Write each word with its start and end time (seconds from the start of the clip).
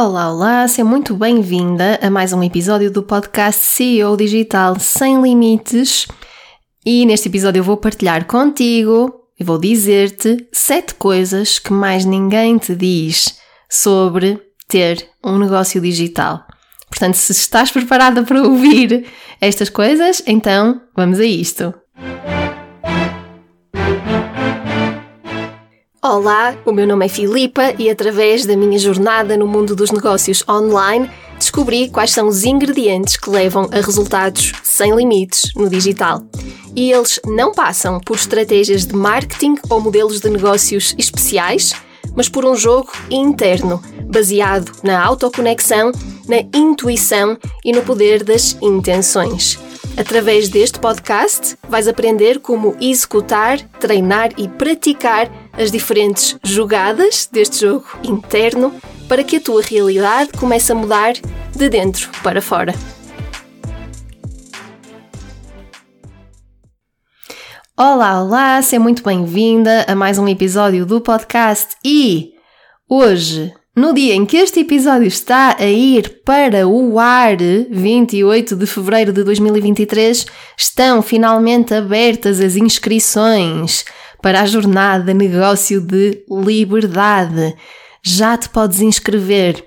Olá, 0.00 0.32
olá, 0.32 0.68
seja 0.68 0.84
muito 0.84 1.12
bem-vinda 1.12 1.98
a 2.00 2.08
mais 2.08 2.32
um 2.32 2.40
episódio 2.40 2.88
do 2.88 3.02
podcast 3.02 3.64
CEO 3.64 4.16
Digital 4.16 4.78
Sem 4.78 5.20
Limites. 5.20 6.06
E 6.86 7.04
neste 7.04 7.28
episódio 7.28 7.58
eu 7.58 7.64
vou 7.64 7.76
partilhar 7.76 8.24
contigo 8.24 9.12
e 9.36 9.42
vou 9.42 9.58
dizer-te 9.58 10.46
sete 10.52 10.94
coisas 10.94 11.58
que 11.58 11.72
mais 11.72 12.04
ninguém 12.04 12.58
te 12.58 12.76
diz 12.76 13.40
sobre 13.68 14.40
ter 14.68 15.04
um 15.22 15.36
negócio 15.36 15.80
digital. 15.80 16.44
Portanto, 16.88 17.16
se 17.16 17.32
estás 17.32 17.72
preparada 17.72 18.22
para 18.22 18.40
ouvir 18.40 19.04
estas 19.40 19.68
coisas, 19.68 20.22
então 20.28 20.80
vamos 20.94 21.18
a 21.18 21.24
isto. 21.24 21.74
Olá, 26.00 26.56
o 26.64 26.70
meu 26.70 26.86
nome 26.86 27.06
é 27.06 27.08
Filipa 27.08 27.74
e 27.76 27.90
através 27.90 28.46
da 28.46 28.56
minha 28.56 28.78
jornada 28.78 29.36
no 29.36 29.48
mundo 29.48 29.74
dos 29.74 29.90
negócios 29.90 30.44
online 30.48 31.10
descobri 31.36 31.90
quais 31.90 32.12
são 32.12 32.28
os 32.28 32.44
ingredientes 32.44 33.16
que 33.16 33.28
levam 33.28 33.68
a 33.72 33.80
resultados 33.80 34.52
sem 34.62 34.94
limites 34.94 35.50
no 35.56 35.68
digital. 35.68 36.22
E 36.76 36.92
eles 36.92 37.18
não 37.26 37.50
passam 37.50 37.98
por 37.98 38.14
estratégias 38.14 38.86
de 38.86 38.94
marketing 38.94 39.56
ou 39.68 39.80
modelos 39.80 40.20
de 40.20 40.30
negócios 40.30 40.94
especiais, 40.96 41.74
mas 42.14 42.28
por 42.28 42.44
um 42.44 42.54
jogo 42.54 42.92
interno, 43.10 43.82
baseado 44.04 44.70
na 44.84 45.04
autoconexão, 45.04 45.90
na 46.28 46.42
intuição 46.54 47.36
e 47.64 47.72
no 47.72 47.82
poder 47.82 48.22
das 48.22 48.56
intenções. 48.62 49.58
Através 49.96 50.48
deste 50.48 50.78
podcast, 50.78 51.56
vais 51.68 51.88
aprender 51.88 52.38
como 52.38 52.76
executar, 52.80 53.58
treinar 53.80 54.30
e 54.38 54.46
praticar 54.46 55.28
as 55.52 55.70
diferentes 55.70 56.36
jogadas 56.44 57.28
deste 57.30 57.60
jogo 57.60 57.86
interno 58.02 58.74
para 59.08 59.24
que 59.24 59.36
a 59.36 59.40
tua 59.40 59.62
realidade 59.62 60.30
comece 60.38 60.72
a 60.72 60.74
mudar 60.74 61.14
de 61.54 61.68
dentro 61.68 62.08
para 62.22 62.42
fora. 62.42 62.74
Olá, 67.76 68.22
olá, 68.22 68.60
seja 68.60 68.80
muito 68.80 69.02
bem-vinda 69.02 69.84
a 69.88 69.94
mais 69.94 70.18
um 70.18 70.26
episódio 70.26 70.84
do 70.84 71.00
podcast 71.00 71.76
e 71.84 72.32
hoje 72.88 73.52
no 73.78 73.94
dia 73.94 74.12
em 74.12 74.26
que 74.26 74.36
este 74.36 74.58
episódio 74.58 75.06
está 75.06 75.54
a 75.56 75.66
ir 75.66 76.22
para 76.24 76.66
o 76.66 76.98
ar, 76.98 77.36
28 77.70 78.56
de 78.56 78.66
fevereiro 78.66 79.12
de 79.12 79.22
2023, 79.22 80.26
estão 80.56 81.00
finalmente 81.00 81.72
abertas 81.72 82.40
as 82.40 82.56
inscrições 82.56 83.84
para 84.22 84.40
a 84.40 84.46
jornada 84.46 85.14
Negócio 85.14 85.80
de 85.80 86.22
Liberdade. 86.28 87.54
Já 88.02 88.36
te 88.36 88.48
podes 88.48 88.80
inscrever. 88.80 89.64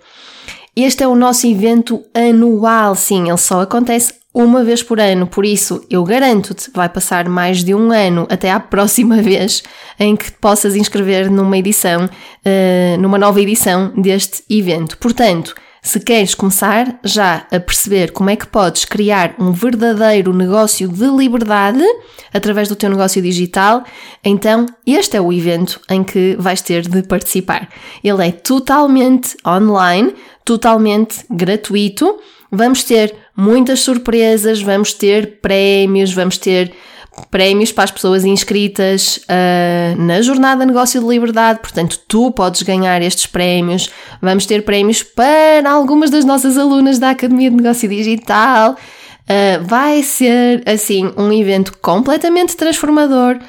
Este 0.75 1.03
é 1.03 1.07
o 1.07 1.15
nosso 1.15 1.45
evento 1.47 2.01
anual, 2.13 2.95
sim, 2.95 3.27
ele 3.27 3.37
só 3.37 3.61
acontece 3.61 4.13
uma 4.33 4.63
vez 4.63 4.81
por 4.81 4.99
ano, 4.99 5.27
por 5.27 5.43
isso 5.43 5.85
eu 5.89 6.03
garanto-te, 6.05 6.71
vai 6.73 6.87
passar 6.87 7.27
mais 7.27 7.63
de 7.63 7.75
um 7.75 7.91
ano 7.91 8.25
até 8.29 8.49
à 8.49 8.59
próxima 8.59 9.17
vez 9.21 9.61
em 9.99 10.15
que 10.15 10.31
possas 10.31 10.75
inscrever 10.75 11.29
numa 11.29 11.57
edição, 11.57 12.05
uh, 12.05 13.01
numa 13.01 13.17
nova 13.17 13.41
edição 13.41 13.91
deste 13.97 14.43
evento. 14.49 14.97
Portanto, 14.97 15.53
se 15.81 15.99
queres 15.99 16.35
começar 16.35 16.99
já 17.03 17.47
a 17.51 17.59
perceber 17.59 18.11
como 18.11 18.29
é 18.29 18.35
que 18.35 18.45
podes 18.45 18.85
criar 18.85 19.33
um 19.39 19.51
verdadeiro 19.51 20.31
negócio 20.31 20.87
de 20.87 21.07
liberdade 21.07 21.83
através 22.31 22.69
do 22.69 22.75
teu 22.75 22.89
negócio 22.89 23.19
digital, 23.19 23.83
então 24.23 24.67
este 24.85 25.17
é 25.17 25.21
o 25.21 25.33
evento 25.33 25.81
em 25.89 26.03
que 26.03 26.35
vais 26.37 26.61
ter 26.61 26.87
de 26.87 27.01
participar. 27.01 27.67
Ele 28.03 28.27
é 28.27 28.31
totalmente 28.31 29.35
online, 29.45 30.13
totalmente 30.45 31.25
gratuito. 31.29 32.19
Vamos 32.51 32.83
ter 32.83 33.15
muitas 33.35 33.79
surpresas, 33.79 34.61
vamos 34.61 34.93
ter 34.93 35.39
prémios, 35.41 36.13
vamos 36.13 36.37
ter 36.37 36.71
prémios 37.29 37.71
para 37.71 37.83
as 37.85 37.91
pessoas 37.91 38.23
inscritas 38.23 39.17
uh, 39.17 40.01
na 40.01 40.21
Jornada 40.21 40.65
Negócio 40.65 41.01
de 41.01 41.07
Liberdade, 41.07 41.59
portanto, 41.59 41.99
tu 42.07 42.31
podes 42.31 42.61
ganhar 42.61 43.01
estes 43.01 43.25
prémios. 43.25 43.89
Vamos 44.21 44.45
ter 44.45 44.63
prémios 44.63 45.03
para 45.03 45.69
algumas 45.69 46.09
das 46.09 46.23
nossas 46.23 46.57
alunas 46.57 46.99
da 46.99 47.09
Academia 47.09 47.49
de 47.49 47.57
Negócio 47.57 47.89
Digital. 47.89 48.75
Uh, 49.21 49.63
vai 49.65 50.01
ser, 50.03 50.63
assim, 50.65 51.11
um 51.17 51.31
evento 51.31 51.77
completamente 51.79 52.55
transformador. 52.55 53.39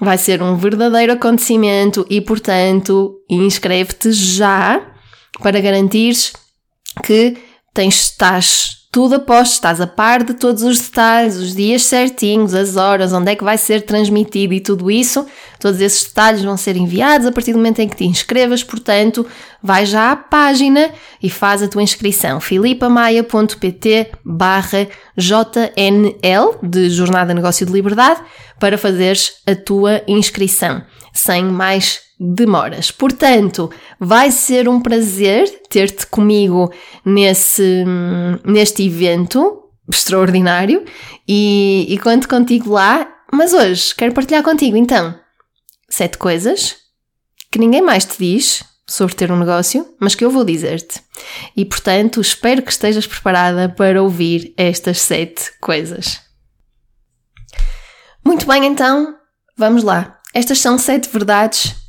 Vai 0.00 0.18
ser 0.18 0.42
um 0.42 0.56
verdadeiro 0.56 1.12
acontecimento 1.12 2.04
e, 2.10 2.20
portanto, 2.20 3.14
inscreve-te 3.30 4.10
já 4.10 4.80
para 5.40 5.60
garantires 5.60 6.32
que 7.04 7.36
tens, 7.72 8.06
estás 8.06 8.81
tudo 8.92 9.14
aposto, 9.14 9.54
estás 9.54 9.80
a 9.80 9.86
par 9.86 10.22
de 10.22 10.34
todos 10.34 10.62
os 10.62 10.78
detalhes, 10.78 11.36
os 11.36 11.54
dias 11.54 11.82
certinhos, 11.84 12.52
as 12.52 12.76
horas, 12.76 13.10
onde 13.14 13.32
é 13.32 13.34
que 13.34 13.42
vai 13.42 13.56
ser 13.56 13.80
transmitido 13.86 14.52
e 14.52 14.60
tudo 14.60 14.90
isso. 14.90 15.26
Todos 15.58 15.80
esses 15.80 16.04
detalhes 16.04 16.44
vão 16.44 16.58
ser 16.58 16.76
enviados 16.76 17.26
a 17.26 17.32
partir 17.32 17.52
do 17.52 17.56
momento 17.56 17.78
em 17.78 17.88
que 17.88 17.96
te 17.96 18.04
inscrevas, 18.04 18.62
portanto, 18.62 19.26
vai 19.62 19.86
já 19.86 20.12
à 20.12 20.16
página 20.16 20.90
e 21.22 21.30
faz 21.30 21.62
a 21.62 21.68
tua 21.68 21.82
inscrição. 21.82 22.38
filipamaia.pt 22.38 24.10
barra 24.22 24.86
JNL 25.16 26.58
de 26.62 26.90
Jornada 26.90 27.32
Negócio 27.32 27.64
de 27.64 27.72
Liberdade 27.72 28.20
para 28.60 28.76
fazeres 28.76 29.36
a 29.46 29.54
tua 29.54 30.02
inscrição. 30.06 30.82
Sem 31.14 31.44
mais 31.44 32.00
demoras. 32.22 32.90
Portanto, 32.90 33.70
vai 33.98 34.30
ser 34.30 34.68
um 34.68 34.80
prazer 34.80 35.62
ter-te 35.68 36.06
comigo 36.06 36.72
nesse, 37.04 37.84
neste 38.44 38.86
evento 38.86 39.64
extraordinário 39.90 40.84
e, 41.26 41.86
e 41.88 41.98
conto 41.98 42.28
contigo 42.28 42.70
lá. 42.70 43.08
Mas 43.32 43.52
hoje 43.52 43.94
quero 43.94 44.14
partilhar 44.14 44.42
contigo 44.42 44.76
então 44.76 45.18
sete 45.88 46.16
coisas 46.16 46.76
que 47.50 47.58
ninguém 47.58 47.82
mais 47.82 48.04
te 48.04 48.18
diz 48.18 48.64
sobre 48.86 49.14
ter 49.14 49.30
um 49.30 49.38
negócio, 49.38 49.94
mas 50.00 50.14
que 50.14 50.24
eu 50.24 50.30
vou 50.30 50.44
dizer-te. 50.44 51.02
E 51.56 51.64
portanto, 51.64 52.20
espero 52.20 52.62
que 52.62 52.70
estejas 52.70 53.06
preparada 53.06 53.68
para 53.68 54.02
ouvir 54.02 54.54
estas 54.56 55.00
sete 55.00 55.50
coisas. 55.60 56.20
Muito 58.24 58.46
bem, 58.46 58.64
então, 58.64 59.14
vamos 59.56 59.82
lá. 59.82 60.18
Estas 60.34 60.58
são 60.58 60.78
sete 60.78 61.08
verdades 61.10 61.81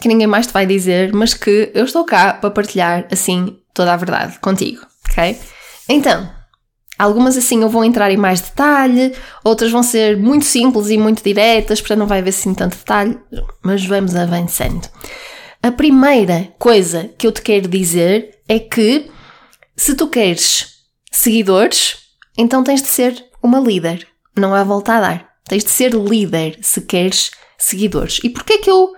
que 0.00 0.08
ninguém 0.08 0.26
mais 0.26 0.46
te 0.46 0.52
vai 0.52 0.66
dizer, 0.66 1.12
mas 1.12 1.34
que 1.34 1.70
eu 1.74 1.84
estou 1.84 2.04
cá 2.04 2.32
para 2.34 2.50
partilhar 2.50 3.06
assim 3.10 3.58
toda 3.74 3.92
a 3.92 3.96
verdade 3.96 4.38
contigo, 4.40 4.80
ok? 5.10 5.38
Então, 5.88 6.28
algumas 6.98 7.36
assim 7.36 7.62
eu 7.62 7.68
vou 7.68 7.84
entrar 7.84 8.10
em 8.10 8.16
mais 8.16 8.40
detalhe, 8.40 9.14
outras 9.44 9.70
vão 9.70 9.82
ser 9.82 10.16
muito 10.16 10.44
simples 10.44 10.88
e 10.90 10.98
muito 10.98 11.22
diretas, 11.22 11.80
para 11.80 11.96
não 11.96 12.06
vai 12.06 12.18
haver 12.18 12.30
assim 12.30 12.54
tanto 12.54 12.76
detalhe, 12.76 13.18
mas 13.62 13.84
vamos 13.84 14.14
avançando. 14.14 14.88
A 15.62 15.72
primeira 15.72 16.52
coisa 16.58 17.10
que 17.18 17.26
eu 17.26 17.32
te 17.32 17.42
quero 17.42 17.68
dizer 17.68 18.38
é 18.48 18.58
que 18.58 19.10
se 19.76 19.94
tu 19.94 20.06
queres 20.08 20.78
seguidores, 21.10 21.96
então 22.36 22.62
tens 22.62 22.82
de 22.82 22.88
ser 22.88 23.24
uma 23.42 23.58
líder, 23.58 24.06
não 24.36 24.54
há 24.54 24.62
volta 24.62 24.94
a 24.94 25.00
dar. 25.00 25.28
Tens 25.48 25.64
de 25.64 25.70
ser 25.70 25.94
líder 25.94 26.58
se 26.60 26.82
queres 26.82 27.30
seguidores. 27.56 28.20
E 28.22 28.30
porquê 28.30 28.58
que 28.58 28.70
eu 28.70 28.92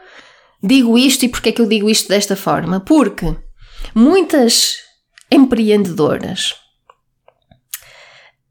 Digo 0.63 0.99
isto 0.99 1.25
e 1.25 1.29
porquê 1.29 1.49
é 1.49 1.53
que 1.53 1.61
eu 1.61 1.67
digo 1.67 1.89
isto 1.89 2.09
desta 2.09 2.37
forma? 2.37 2.81
Porque 2.81 3.35
muitas 3.95 4.77
empreendedoras 5.31 6.55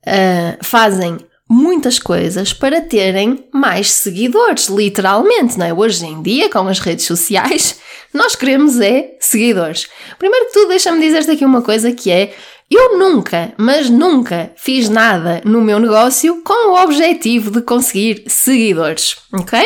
uh, 0.07 0.63
fazem 0.63 1.17
muitas 1.49 1.97
coisas 1.97 2.53
para 2.53 2.81
terem 2.81 3.47
mais 3.51 3.91
seguidores, 3.91 4.67
literalmente, 4.67 5.57
não 5.57 5.65
é? 5.65 5.73
Hoje 5.73 6.05
em 6.05 6.21
dia, 6.21 6.49
com 6.49 6.67
as 6.67 6.79
redes 6.79 7.05
sociais, 7.05 7.79
nós 8.13 8.35
queremos 8.35 8.79
é 8.79 9.17
seguidores. 9.19 9.87
Primeiro 10.17 10.45
que 10.47 10.53
tudo, 10.53 10.69
deixa-me 10.69 11.01
dizer-te 11.01 11.31
aqui 11.31 11.43
uma 11.43 11.61
coisa 11.61 11.91
que 11.91 12.11
é 12.11 12.33
eu 12.69 12.99
nunca, 12.99 13.51
mas 13.57 13.89
nunca 13.89 14.51
fiz 14.55 14.89
nada 14.89 15.41
no 15.43 15.59
meu 15.59 15.79
negócio 15.79 16.43
com 16.43 16.69
o 16.69 16.83
objetivo 16.83 17.49
de 17.49 17.63
conseguir 17.63 18.23
seguidores, 18.27 19.17
ok? 19.33 19.59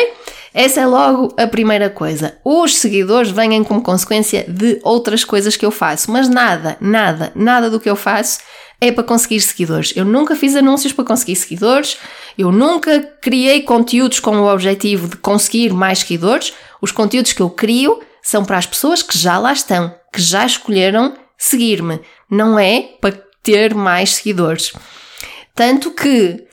Essa 0.54 0.82
é 0.82 0.86
logo 0.86 1.34
a 1.36 1.48
primeira 1.48 1.90
coisa. 1.90 2.38
Os 2.44 2.76
seguidores 2.76 3.32
vêm 3.32 3.64
como 3.64 3.82
consequência 3.82 4.44
de 4.46 4.78
outras 4.84 5.24
coisas 5.24 5.56
que 5.56 5.66
eu 5.66 5.72
faço, 5.72 6.12
mas 6.12 6.28
nada, 6.28 6.76
nada, 6.80 7.32
nada 7.34 7.68
do 7.68 7.80
que 7.80 7.90
eu 7.90 7.96
faço 7.96 8.38
é 8.80 8.92
para 8.92 9.02
conseguir 9.02 9.40
seguidores. 9.40 9.92
Eu 9.96 10.04
nunca 10.04 10.36
fiz 10.36 10.54
anúncios 10.54 10.92
para 10.92 11.04
conseguir 11.04 11.34
seguidores, 11.34 11.98
eu 12.38 12.52
nunca 12.52 13.00
criei 13.20 13.62
conteúdos 13.62 14.20
com 14.20 14.36
o 14.36 14.52
objetivo 14.52 15.08
de 15.08 15.16
conseguir 15.16 15.72
mais 15.72 15.98
seguidores. 15.98 16.54
Os 16.80 16.92
conteúdos 16.92 17.32
que 17.32 17.42
eu 17.42 17.50
crio 17.50 18.00
são 18.22 18.44
para 18.44 18.56
as 18.56 18.66
pessoas 18.66 19.02
que 19.02 19.18
já 19.18 19.38
lá 19.38 19.52
estão, 19.52 19.92
que 20.12 20.22
já 20.22 20.46
escolheram 20.46 21.16
seguir-me, 21.36 22.00
não 22.30 22.56
é 22.56 22.80
para 23.00 23.20
ter 23.42 23.74
mais 23.74 24.14
seguidores. 24.14 24.72
Tanto 25.52 25.90
que 25.90 26.44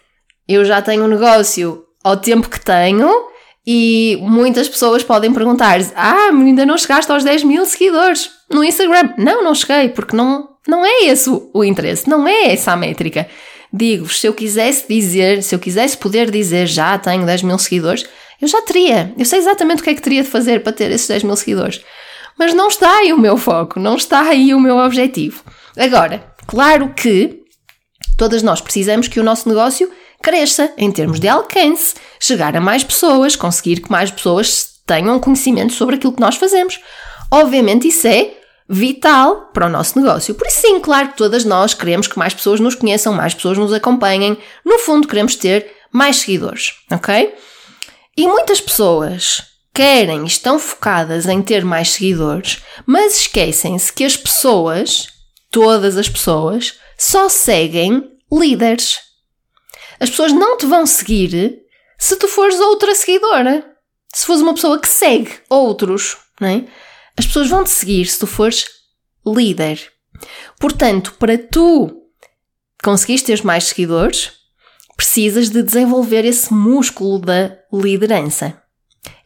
eu 0.47 0.65
já 0.65 0.81
tenho 0.81 1.03
um 1.03 1.07
negócio 1.07 1.85
ao 2.03 2.17
tempo 2.17 2.49
que 2.49 2.59
tenho 2.59 3.30
E 3.65 4.17
muitas 4.21 4.67
pessoas 4.67 5.03
podem 5.03 5.33
perguntar: 5.33 5.79
Ah, 5.95 6.29
ainda 6.31 6.65
não 6.65 6.77
chegaste 6.77 7.11
aos 7.11 7.23
10 7.23 7.43
mil 7.43 7.65
seguidores 7.65 8.29
no 8.49 8.63
Instagram. 8.63 9.13
Não, 9.17 9.43
não 9.43 9.53
cheguei, 9.53 9.89
porque 9.89 10.15
não, 10.15 10.49
não 10.67 10.85
é 10.85 11.05
esse 11.05 11.29
o, 11.29 11.49
o 11.53 11.63
interesse, 11.63 12.09
não 12.09 12.27
é 12.27 12.51
essa 12.51 12.71
a 12.71 12.77
métrica. 12.77 13.27
Digo-vos, 13.73 14.19
se 14.19 14.27
eu 14.27 14.33
quisesse 14.33 14.85
dizer, 14.87 15.41
se 15.43 15.55
eu 15.55 15.59
quisesse 15.59 15.97
poder 15.97 16.29
dizer 16.29 16.67
já 16.67 16.97
tenho 16.97 17.25
10 17.25 17.43
mil 17.43 17.57
seguidores, 17.57 18.05
eu 18.41 18.47
já 18.47 18.61
teria. 18.61 19.13
Eu 19.17 19.25
sei 19.25 19.39
exatamente 19.39 19.81
o 19.81 19.83
que 19.83 19.91
é 19.91 19.93
que 19.93 20.01
teria 20.01 20.23
de 20.23 20.29
fazer 20.29 20.61
para 20.61 20.73
ter 20.73 20.91
esses 20.91 21.07
10 21.07 21.23
mil 21.23 21.35
seguidores. 21.35 21.81
Mas 22.37 22.53
não 22.53 22.67
está 22.67 22.97
aí 22.97 23.13
o 23.13 23.17
meu 23.17 23.37
foco, 23.37 23.79
não 23.79 23.95
está 23.95 24.21
aí 24.21 24.53
o 24.53 24.59
meu 24.59 24.77
objetivo. 24.77 25.43
Agora, 25.77 26.33
claro 26.47 26.93
que 26.93 27.41
todas 28.17 28.41
nós 28.41 28.59
precisamos 28.59 29.07
que 29.07 29.19
o 29.19 29.23
nosso 29.23 29.47
negócio 29.47 29.89
cresça 30.21 30.73
em 30.77 30.91
termos 30.91 31.19
de 31.19 31.27
alcance, 31.27 31.95
chegar 32.19 32.55
a 32.55 32.61
mais 32.61 32.83
pessoas, 32.83 33.35
conseguir 33.35 33.81
que 33.81 33.91
mais 33.91 34.11
pessoas 34.11 34.71
tenham 34.85 35.19
conhecimento 35.19 35.73
sobre 35.73 35.95
aquilo 35.95 36.13
que 36.13 36.21
nós 36.21 36.35
fazemos. 36.35 36.79
Obviamente, 37.31 37.87
isso 37.87 38.07
é 38.07 38.33
vital 38.69 39.49
para 39.53 39.67
o 39.67 39.69
nosso 39.69 39.99
negócio. 39.99 40.33
Por 40.33 40.47
isso, 40.47 40.61
sim, 40.61 40.79
claro 40.79 41.09
que 41.09 41.17
todas 41.17 41.43
nós 41.43 41.73
queremos 41.73 42.07
que 42.07 42.17
mais 42.17 42.33
pessoas 42.33 42.59
nos 42.59 42.75
conheçam, 42.75 43.13
mais 43.13 43.33
pessoas 43.33 43.57
nos 43.57 43.73
acompanhem. 43.73 44.37
No 44.65 44.79
fundo, 44.79 45.07
queremos 45.07 45.35
ter 45.35 45.69
mais 45.91 46.17
seguidores, 46.17 46.73
ok? 46.89 47.35
E 48.15 48.27
muitas 48.27 48.61
pessoas 48.61 49.43
querem, 49.73 50.25
estão 50.25 50.59
focadas 50.59 51.27
em 51.27 51.41
ter 51.41 51.65
mais 51.65 51.91
seguidores, 51.91 52.61
mas 52.85 53.21
esquecem-se 53.21 53.91
que 53.91 54.03
as 54.03 54.15
pessoas, 54.15 55.07
todas 55.49 55.97
as 55.97 56.07
pessoas, 56.07 56.75
só 56.97 57.29
seguem 57.29 58.03
líderes. 58.31 58.99
As 60.01 60.09
pessoas 60.09 60.33
não 60.33 60.57
te 60.57 60.65
vão 60.65 60.85
seguir 60.87 61.61
se 61.99 62.15
tu 62.15 62.27
fores 62.27 62.59
outra 62.59 62.95
seguidora. 62.95 63.63
Se 64.11 64.25
fores 64.25 64.41
uma 64.41 64.55
pessoa 64.55 64.79
que 64.79 64.87
segue 64.87 65.31
outros, 65.47 66.17
não 66.39 66.47
é? 66.47 66.65
As 67.15 67.27
pessoas 67.27 67.47
vão 67.47 67.63
te 67.63 67.69
seguir 67.69 68.07
se 68.07 68.17
tu 68.17 68.25
fores 68.25 68.65
líder. 69.25 69.79
Portanto, 70.59 71.13
para 71.19 71.37
tu 71.37 72.01
conseguires 72.83 73.21
ter 73.21 73.43
mais 73.45 73.65
seguidores, 73.65 74.31
precisas 74.97 75.49
de 75.49 75.61
desenvolver 75.61 76.25
esse 76.25 76.51
músculo 76.51 77.19
da 77.19 77.55
liderança. 77.71 78.59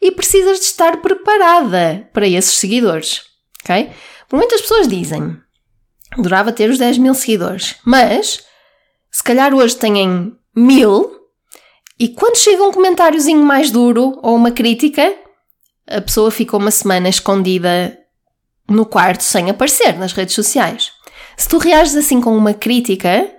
E 0.00 0.10
precisas 0.10 0.58
de 0.58 0.66
estar 0.66 1.00
preparada 1.00 2.08
para 2.12 2.28
esses 2.28 2.58
seguidores, 2.58 3.22
ok? 3.64 3.90
Por 4.28 4.36
muitas 4.36 4.60
pessoas 4.60 4.86
dizem, 4.86 5.38
adorava 6.12 6.52
ter 6.52 6.68
os 6.68 6.78
10 6.78 6.98
mil 6.98 7.14
seguidores, 7.14 7.76
mas 7.84 8.44
se 9.10 9.22
calhar 9.22 9.54
hoje 9.54 9.76
têm 9.76 10.36
mil 10.56 11.16
e 11.98 12.08
quando 12.08 12.36
chega 12.36 12.62
um 12.62 12.72
comentáriozinho 12.72 13.42
mais 13.42 13.70
duro 13.70 14.18
ou 14.22 14.34
uma 14.34 14.50
crítica, 14.50 15.14
a 15.86 16.00
pessoa 16.00 16.30
ficou 16.30 16.60
uma 16.60 16.70
semana 16.70 17.08
escondida 17.08 17.98
no 18.68 18.84
quarto 18.84 19.22
sem 19.22 19.48
aparecer 19.48 19.96
nas 19.98 20.12
redes 20.12 20.34
sociais. 20.34 20.92
Se 21.36 21.48
tu 21.48 21.58
reages 21.58 21.94
assim 21.94 22.20
com 22.20 22.36
uma 22.36 22.52
crítica, 22.52 23.30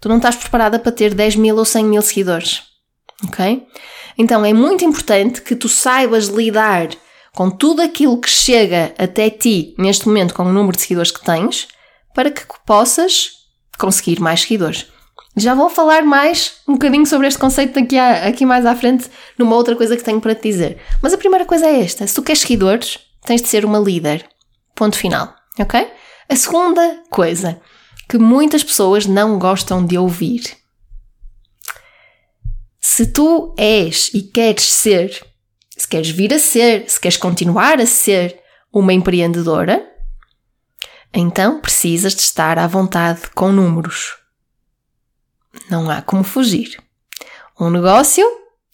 tu 0.00 0.08
não 0.08 0.16
estás 0.16 0.36
preparada 0.36 0.78
para 0.78 0.92
ter 0.92 1.14
10 1.14 1.36
mil 1.36 1.56
ou 1.56 1.64
100 1.64 1.84
mil 1.84 2.02
seguidores. 2.02 2.62
Ok? 3.24 3.66
Então 4.16 4.44
é 4.44 4.52
muito 4.52 4.84
importante 4.84 5.42
que 5.42 5.56
tu 5.56 5.68
saibas 5.68 6.26
lidar 6.26 6.88
com 7.34 7.50
tudo 7.50 7.82
aquilo 7.82 8.20
que 8.20 8.30
chega 8.30 8.94
até 8.96 9.28
ti 9.28 9.74
neste 9.78 10.06
momento 10.06 10.32
com 10.32 10.44
o 10.44 10.52
número 10.52 10.76
de 10.76 10.82
seguidores 10.82 11.10
que 11.10 11.22
tens 11.22 11.68
para 12.14 12.30
que 12.30 12.42
possas 12.64 13.32
conseguir 13.78 14.20
mais 14.20 14.42
seguidores. 14.42 14.86
Já 15.38 15.54
vou 15.54 15.68
falar 15.68 16.02
mais 16.02 16.62
um 16.66 16.72
bocadinho 16.72 17.04
sobre 17.04 17.26
este 17.26 17.38
conceito 17.38 17.78
daqui 17.78 17.98
aqui 17.98 18.46
mais 18.46 18.64
à 18.64 18.74
frente 18.74 19.10
numa 19.38 19.54
outra 19.54 19.76
coisa 19.76 19.94
que 19.94 20.02
tenho 20.02 20.18
para 20.18 20.34
te 20.34 20.48
dizer. 20.48 20.78
Mas 21.02 21.12
a 21.12 21.18
primeira 21.18 21.44
coisa 21.44 21.66
é 21.66 21.80
esta: 21.80 22.06
se 22.06 22.14
tu 22.14 22.22
queres 22.22 22.40
seguidores, 22.40 22.98
tens 23.22 23.42
de 23.42 23.48
ser 23.48 23.62
uma 23.66 23.78
líder. 23.78 24.26
Ponto 24.74 24.96
final. 24.96 25.34
Ok? 25.58 25.86
A 26.28 26.36
segunda 26.36 27.02
coisa 27.10 27.60
que 28.08 28.16
muitas 28.16 28.64
pessoas 28.64 29.04
não 29.04 29.38
gostam 29.38 29.84
de 29.84 29.98
ouvir. 29.98 30.56
Se 32.80 33.06
tu 33.06 33.54
és 33.58 34.10
e 34.14 34.22
queres 34.22 34.64
ser, 34.64 35.22
se 35.76 35.86
queres 35.86 36.08
vir 36.08 36.32
a 36.32 36.38
ser, 36.38 36.88
se 36.88 36.98
queres 36.98 37.18
continuar 37.18 37.78
a 37.78 37.84
ser 37.84 38.40
uma 38.72 38.92
empreendedora, 38.92 39.86
então 41.12 41.60
precisas 41.60 42.14
de 42.14 42.22
estar 42.22 42.58
à 42.58 42.66
vontade 42.66 43.28
com 43.34 43.52
números. 43.52 44.25
Não 45.70 45.90
há 45.90 46.02
como 46.02 46.22
fugir. 46.24 46.76
Um 47.58 47.70
negócio 47.70 48.24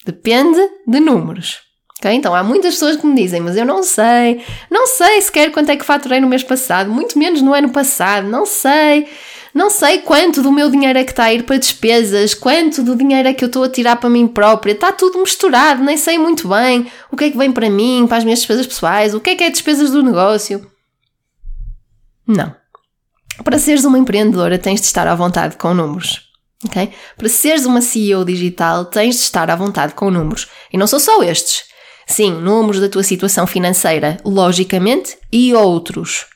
depende 0.04 0.60
de 0.86 1.00
números. 1.00 1.60
Okay? 2.02 2.14
Então 2.14 2.34
há 2.34 2.42
muitas 2.42 2.74
pessoas 2.74 2.96
que 2.96 3.06
me 3.06 3.14
dizem, 3.14 3.40
mas 3.40 3.56
eu 3.56 3.64
não 3.64 3.84
sei, 3.84 4.42
não 4.68 4.88
sei 4.88 5.20
sequer 5.20 5.52
quanto 5.52 5.70
é 5.70 5.76
que 5.76 5.84
faturei 5.84 6.20
no 6.20 6.28
mês 6.28 6.42
passado, 6.42 6.90
muito 6.90 7.16
menos 7.16 7.40
no 7.40 7.54
ano 7.54 7.70
passado, 7.70 8.26
não 8.26 8.44
sei, 8.44 9.06
não 9.54 9.70
sei 9.70 9.98
quanto 9.98 10.42
do 10.42 10.50
meu 10.50 10.68
dinheiro 10.68 10.98
é 10.98 11.04
que 11.04 11.12
está 11.12 11.24
a 11.24 11.32
ir 11.32 11.44
para 11.44 11.58
despesas, 11.58 12.34
quanto 12.34 12.82
do 12.82 12.96
dinheiro 12.96 13.28
é 13.28 13.32
que 13.32 13.44
eu 13.44 13.46
estou 13.46 13.62
a 13.62 13.68
tirar 13.68 13.96
para 13.96 14.10
mim 14.10 14.26
própria, 14.26 14.72
está 14.72 14.90
tudo 14.90 15.20
misturado, 15.20 15.84
nem 15.84 15.96
sei 15.96 16.18
muito 16.18 16.48
bem 16.48 16.90
o 17.08 17.16
que 17.16 17.24
é 17.24 17.30
que 17.30 17.38
vem 17.38 17.52
para 17.52 17.70
mim, 17.70 18.04
para 18.08 18.16
as 18.16 18.24
minhas 18.24 18.40
despesas 18.40 18.66
pessoais, 18.66 19.14
o 19.14 19.20
que 19.20 19.30
é 19.30 19.36
que 19.36 19.44
é 19.44 19.50
despesas 19.50 19.92
do 19.92 20.02
negócio. 20.02 20.68
Não. 22.26 22.52
Para 23.44 23.60
seres 23.60 23.84
uma 23.84 23.98
empreendedora 23.98 24.58
tens 24.58 24.80
de 24.80 24.86
estar 24.86 25.06
à 25.06 25.14
vontade 25.14 25.56
com 25.56 25.72
números. 25.72 26.31
Para 27.16 27.28
seres 27.28 27.66
uma 27.66 27.80
CEO 27.80 28.24
digital, 28.24 28.84
tens 28.84 29.16
de 29.16 29.22
estar 29.22 29.50
à 29.50 29.56
vontade 29.56 29.94
com 29.94 30.10
números. 30.10 30.48
E 30.72 30.78
não 30.78 30.86
são 30.86 31.00
só 31.00 31.22
estes. 31.22 31.64
Sim, 32.06 32.32
números 32.32 32.80
da 32.80 32.88
tua 32.88 33.02
situação 33.02 33.46
financeira, 33.46 34.18
logicamente, 34.24 35.16
e 35.32 35.54
outros. 35.54 36.26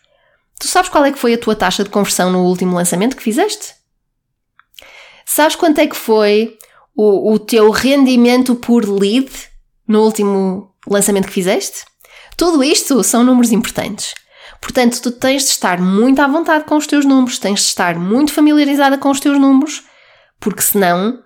Tu 0.58 0.66
sabes 0.66 0.88
qual 0.88 1.04
é 1.04 1.12
que 1.12 1.18
foi 1.18 1.34
a 1.34 1.38
tua 1.38 1.54
taxa 1.54 1.84
de 1.84 1.90
conversão 1.90 2.30
no 2.30 2.44
último 2.44 2.74
lançamento 2.74 3.16
que 3.16 3.22
fizeste? 3.22 3.74
Sabes 5.24 5.56
quanto 5.56 5.80
é 5.80 5.86
que 5.86 5.96
foi 5.96 6.56
o, 6.96 7.32
o 7.32 7.38
teu 7.38 7.70
rendimento 7.70 8.54
por 8.54 8.88
lead 8.88 9.30
no 9.86 10.02
último 10.02 10.72
lançamento 10.86 11.26
que 11.26 11.32
fizeste? 11.32 11.84
Tudo 12.36 12.64
isto 12.64 13.02
são 13.02 13.22
números 13.22 13.52
importantes. 13.52 14.14
Portanto, 14.60 15.00
tu 15.02 15.10
tens 15.10 15.42
de 15.44 15.50
estar 15.50 15.80
muito 15.80 16.20
à 16.20 16.26
vontade 16.26 16.64
com 16.64 16.76
os 16.76 16.86
teus 16.86 17.04
números, 17.04 17.38
tens 17.38 17.60
de 17.60 17.66
estar 17.66 17.98
muito 17.98 18.32
familiarizada 18.32 18.96
com 18.96 19.10
os 19.10 19.20
teus 19.20 19.38
números 19.38 19.84
porque 20.40 20.62
senão 20.62 21.22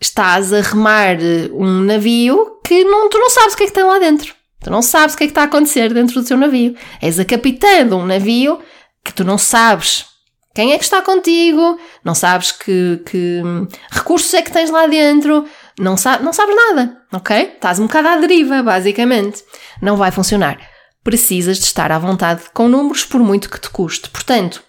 estás 0.00 0.52
a 0.52 0.60
remar 0.60 1.16
um 1.52 1.80
navio 1.80 2.58
que 2.64 2.84
não, 2.84 3.08
tu 3.08 3.18
não 3.18 3.30
sabes 3.30 3.54
o 3.54 3.56
que 3.56 3.64
é 3.64 3.66
que 3.66 3.72
tem 3.72 3.84
lá 3.84 3.98
dentro. 3.98 4.34
Tu 4.62 4.70
não 4.70 4.82
sabes 4.82 5.14
o 5.14 5.18
que 5.18 5.24
é 5.24 5.26
que 5.26 5.30
está 5.30 5.42
a 5.42 5.44
acontecer 5.44 5.92
dentro 5.92 6.20
do 6.20 6.26
teu 6.26 6.36
navio. 6.36 6.76
És 7.00 7.18
a 7.18 7.24
capitã 7.24 7.86
de 7.86 7.94
um 7.94 8.06
navio 8.06 8.60
que 9.04 9.12
tu 9.12 9.24
não 9.24 9.38
sabes 9.38 10.06
quem 10.54 10.72
é 10.72 10.78
que 10.78 10.84
está 10.84 11.00
contigo, 11.00 11.78
não 12.04 12.14
sabes 12.14 12.50
que, 12.50 13.00
que 13.06 13.40
recursos 13.90 14.34
é 14.34 14.42
que 14.42 14.50
tens 14.52 14.68
lá 14.68 14.86
dentro, 14.86 15.46
não, 15.78 15.96
sa 15.96 16.18
não 16.18 16.32
sabes 16.32 16.56
nada, 16.56 17.00
ok? 17.12 17.52
Estás 17.54 17.78
um 17.78 17.86
bocado 17.86 18.08
à 18.08 18.16
deriva, 18.16 18.62
basicamente. 18.62 19.44
Não 19.80 19.96
vai 19.96 20.10
funcionar. 20.10 20.58
Precisas 21.04 21.58
de 21.58 21.64
estar 21.64 21.92
à 21.92 21.98
vontade 21.98 22.42
com 22.52 22.68
números 22.68 23.04
por 23.04 23.20
muito 23.20 23.48
que 23.48 23.60
te 23.60 23.70
custe. 23.70 24.10
Portanto, 24.10 24.62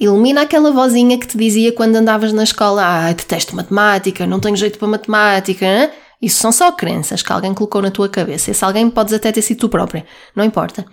Elimina 0.00 0.42
aquela 0.42 0.70
vozinha 0.70 1.18
que 1.18 1.26
te 1.26 1.36
dizia 1.36 1.72
quando 1.72 1.96
andavas 1.96 2.32
na 2.32 2.44
escola: 2.44 2.82
Ah, 2.84 3.12
detesto 3.12 3.56
matemática, 3.56 4.26
não 4.26 4.38
tenho 4.38 4.56
jeito 4.56 4.78
para 4.78 4.88
matemática. 4.88 5.66
Hein? 5.66 5.90
Isso 6.20 6.38
são 6.38 6.52
só 6.52 6.72
crenças 6.72 7.22
que 7.22 7.32
alguém 7.32 7.54
colocou 7.54 7.82
na 7.82 7.90
tua 7.90 8.08
cabeça. 8.08 8.50
Esse 8.50 8.64
alguém 8.64 8.88
podes 8.90 9.12
até 9.12 9.32
ter 9.32 9.42
sido 9.42 9.60
tu 9.60 9.68
própria, 9.68 10.04
não 10.34 10.44
importa. 10.44 10.84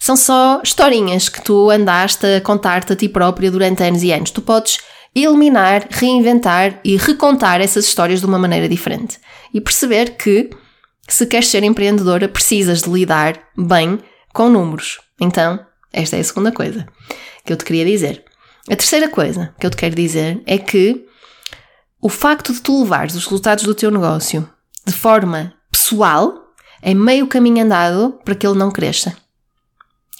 São 0.00 0.16
só 0.16 0.60
historinhas 0.64 1.28
que 1.28 1.42
tu 1.42 1.70
andaste 1.70 2.26
a 2.26 2.40
contar-te 2.40 2.92
a 2.92 2.96
ti 2.96 3.08
própria 3.08 3.50
durante 3.50 3.82
anos 3.82 4.02
e 4.02 4.10
anos. 4.10 4.30
Tu 4.30 4.40
podes 4.40 4.78
eliminar, 5.14 5.86
reinventar 5.90 6.80
e 6.84 6.96
recontar 6.96 7.60
essas 7.60 7.84
histórias 7.84 8.20
de 8.20 8.26
uma 8.26 8.38
maneira 8.38 8.68
diferente. 8.68 9.18
E 9.52 9.60
perceber 9.60 10.16
que, 10.16 10.50
se 11.06 11.26
queres 11.26 11.48
ser 11.48 11.62
empreendedora, 11.64 12.28
precisas 12.28 12.82
de 12.82 12.90
lidar 12.90 13.38
bem 13.56 13.98
com 14.32 14.48
números. 14.48 15.00
Então, 15.20 15.60
esta 15.92 16.16
é 16.16 16.20
a 16.20 16.24
segunda 16.24 16.52
coisa 16.52 16.86
que 17.44 17.52
eu 17.52 17.56
te 17.56 17.64
queria 17.64 17.84
dizer. 17.84 18.29
A 18.68 18.76
terceira 18.76 19.08
coisa 19.08 19.54
que 19.58 19.66
eu 19.66 19.70
te 19.70 19.76
quero 19.76 19.94
dizer 19.94 20.42
é 20.46 20.58
que 20.58 21.06
o 22.00 22.08
facto 22.08 22.52
de 22.52 22.60
tu 22.60 22.82
levares 22.82 23.14
os 23.14 23.24
resultados 23.24 23.64
do 23.64 23.74
teu 23.74 23.90
negócio 23.90 24.48
de 24.86 24.92
forma 24.92 25.54
pessoal 25.70 26.34
é 26.82 26.94
meio 26.94 27.26
caminho 27.26 27.64
andado 27.64 28.18
para 28.24 28.34
que 28.34 28.46
ele 28.46 28.58
não 28.58 28.70
cresça. 28.70 29.16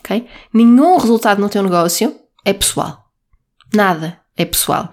Ok? 0.01 0.27
Nenhum 0.53 0.97
resultado 0.97 1.41
no 1.41 1.49
teu 1.49 1.63
negócio 1.63 2.15
é 2.45 2.53
pessoal. 2.53 3.05
Nada 3.73 4.21
é 4.37 4.45
pessoal. 4.45 4.91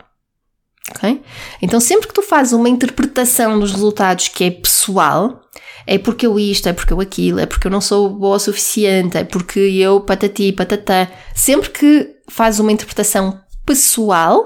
Ok? 0.91 1.21
Então, 1.61 1.79
sempre 1.79 2.07
que 2.07 2.13
tu 2.13 2.21
fazes 2.21 2.53
uma 2.53 2.69
interpretação 2.69 3.59
dos 3.59 3.71
resultados 3.71 4.29
que 4.29 4.45
é 4.45 4.51
pessoal, 4.51 5.41
é 5.85 5.97
porque 5.97 6.25
eu 6.25 6.39
isto, 6.39 6.69
é 6.69 6.73
porque 6.73 6.93
eu 6.93 7.01
aquilo, 7.01 7.39
é 7.39 7.45
porque 7.45 7.67
eu 7.67 7.71
não 7.71 7.81
sou 7.81 8.09
boa 8.09 8.37
o 8.37 8.39
suficiente, 8.39 9.17
é 9.17 9.23
porque 9.23 9.59
eu 9.59 10.01
patati, 10.01 10.51
patatá. 10.51 11.09
Sempre 11.35 11.69
que 11.69 12.16
fazes 12.29 12.59
uma 12.59 12.71
interpretação 12.71 13.39
pessoal, 13.65 14.45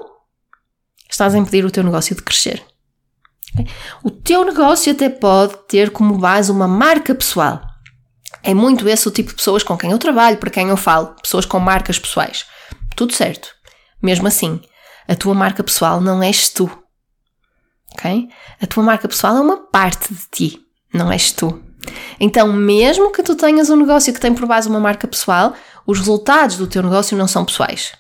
estás 1.10 1.36
a 1.36 1.38
impedir 1.38 1.66
o 1.66 1.72
teu 1.72 1.84
negócio 1.84 2.16
de 2.16 2.22
crescer. 2.22 2.64
O 4.04 4.10
teu 4.10 4.46
negócio 4.46 4.92
até 4.92 5.10
pode 5.10 5.56
ter 5.68 5.92
como 5.92 6.18
base 6.18 6.52
uma 6.52 6.68
marca 6.68 7.14
pessoal. 7.14 7.62
É 8.44 8.54
muito 8.54 8.88
esse 8.88 9.08
o 9.08 9.12
tipo 9.12 9.30
de 9.30 9.36
pessoas 9.36 9.62
com 9.62 9.78
quem 9.78 9.92
eu 9.92 10.00
trabalho, 10.00 10.38
para 10.38 10.50
quem 10.50 10.70
eu 10.70 10.78
falo, 10.78 11.16
pessoas 11.22 11.46
com 11.46 11.60
marcas 11.60 12.00
pessoais. 12.00 12.46
Tudo 12.96 13.14
certo. 13.14 13.50
Mesmo 14.02 14.28
assim, 14.28 14.62
a 15.08 15.16
tua 15.16 15.34
marca 15.34 15.64
pessoal 15.64 16.02
não 16.02 16.24
és 16.24 16.50
tu. 16.50 16.72
Ok? 17.94 18.30
A 18.62 18.68
tua 18.68 18.84
marca 18.84 19.08
pessoal 19.08 19.36
é 19.36 19.42
uma 19.42 19.58
parte 19.68 20.14
de 20.14 20.22
ti, 20.32 20.62
não 20.94 21.12
és 21.12 21.32
tu. 21.32 21.62
Então, 22.20 22.54
mesmo 22.54 23.12
que 23.12 23.24
tu 23.24 23.36
tenhas 23.36 23.70
um 23.70 23.76
negócio 23.76 24.14
que 24.14 24.20
tem 24.20 24.34
por 24.34 24.46
base 24.46 24.70
uma 24.70 24.80
marca 24.80 25.08
pessoal, 25.08 25.54
os 25.86 26.00
resultados 26.00 26.58
do 26.58 26.68
teu 26.68 26.84
negócio 26.84 27.18
não 27.18 27.28
são 27.28 27.46
pessoais. 27.46 27.94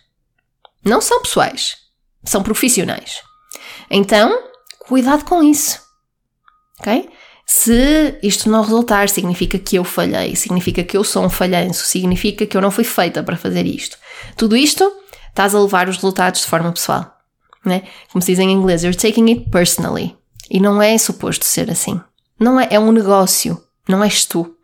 Não 0.83 0.99
são 1.01 1.21
pessoais, 1.21 1.77
são 2.23 2.41
profissionais. 2.41 3.21
Então, 3.89 4.43
cuidado 4.87 5.25
com 5.25 5.43
isso. 5.43 5.79
Ok? 6.79 7.09
Se 7.45 8.17
isto 8.23 8.49
não 8.49 8.63
resultar, 8.63 9.09
significa 9.09 9.59
que 9.59 9.75
eu 9.75 9.83
falhei, 9.83 10.35
significa 10.35 10.83
que 10.83 10.95
eu 10.95 11.03
sou 11.03 11.25
um 11.25 11.29
falhanço, 11.29 11.85
significa 11.85 12.45
que 12.45 12.55
eu 12.55 12.61
não 12.61 12.71
fui 12.71 12.85
feita 12.85 13.21
para 13.21 13.35
fazer 13.35 13.65
isto. 13.65 13.97
Tudo 14.37 14.55
isto 14.55 14.89
estás 15.27 15.53
a 15.53 15.59
levar 15.59 15.89
os 15.89 15.97
resultados 15.97 16.41
de 16.41 16.47
forma 16.47 16.71
pessoal. 16.71 17.13
Né? 17.65 17.83
Como 18.11 18.21
se 18.21 18.31
diz 18.31 18.39
em 18.39 18.49
inglês, 18.49 18.83
you're 18.83 18.97
taking 18.97 19.29
it 19.29 19.49
personally. 19.49 20.15
E 20.49 20.59
não 20.59 20.81
é 20.81 20.97
suposto 20.97 21.45
ser 21.45 21.69
assim. 21.69 21.99
Não 22.39 22.59
é, 22.59 22.67
é 22.71 22.79
um 22.79 22.91
negócio, 22.91 23.61
não 23.87 24.03
és 24.03 24.25
tu. 24.25 24.55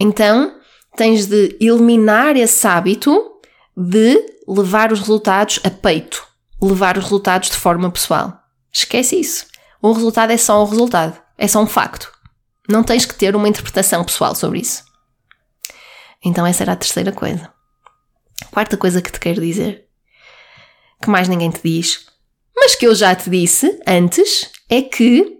Então, 0.00 0.57
tens 0.98 1.26
de 1.26 1.56
eliminar 1.60 2.36
esse 2.36 2.66
hábito 2.66 3.40
de 3.76 4.20
levar 4.48 4.92
os 4.92 4.98
resultados 4.98 5.60
a 5.62 5.70
peito, 5.70 6.26
levar 6.60 6.98
os 6.98 7.04
resultados 7.04 7.50
de 7.50 7.56
forma 7.56 7.88
pessoal. 7.88 8.36
Esquece 8.72 9.18
isso. 9.18 9.46
O 9.80 9.92
resultado 9.92 10.32
é 10.32 10.36
só 10.36 10.60
um 10.60 10.66
resultado, 10.66 11.16
é 11.38 11.46
só 11.46 11.62
um 11.62 11.68
facto. 11.68 12.12
Não 12.68 12.82
tens 12.82 13.06
que 13.06 13.14
ter 13.14 13.36
uma 13.36 13.48
interpretação 13.48 14.04
pessoal 14.04 14.34
sobre 14.34 14.58
isso. 14.58 14.82
Então, 16.22 16.44
essa 16.44 16.64
era 16.64 16.72
a 16.72 16.76
terceira 16.76 17.12
coisa. 17.12 17.48
Quarta 18.50 18.76
coisa 18.76 19.00
que 19.00 19.12
te 19.12 19.20
quero 19.20 19.40
dizer, 19.40 19.86
que 21.00 21.08
mais 21.08 21.28
ninguém 21.28 21.50
te 21.50 21.60
diz, 21.62 22.06
mas 22.56 22.74
que 22.74 22.88
eu 22.88 22.94
já 22.94 23.14
te 23.14 23.30
disse 23.30 23.80
antes, 23.86 24.50
é 24.68 24.82
que 24.82 25.38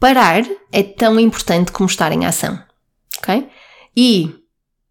parar 0.00 0.42
é 0.72 0.82
tão 0.82 1.20
importante 1.20 1.70
como 1.72 1.90
estar 1.90 2.10
em 2.10 2.24
ação. 2.24 2.58
Ok? 3.18 3.50
E 3.94 4.43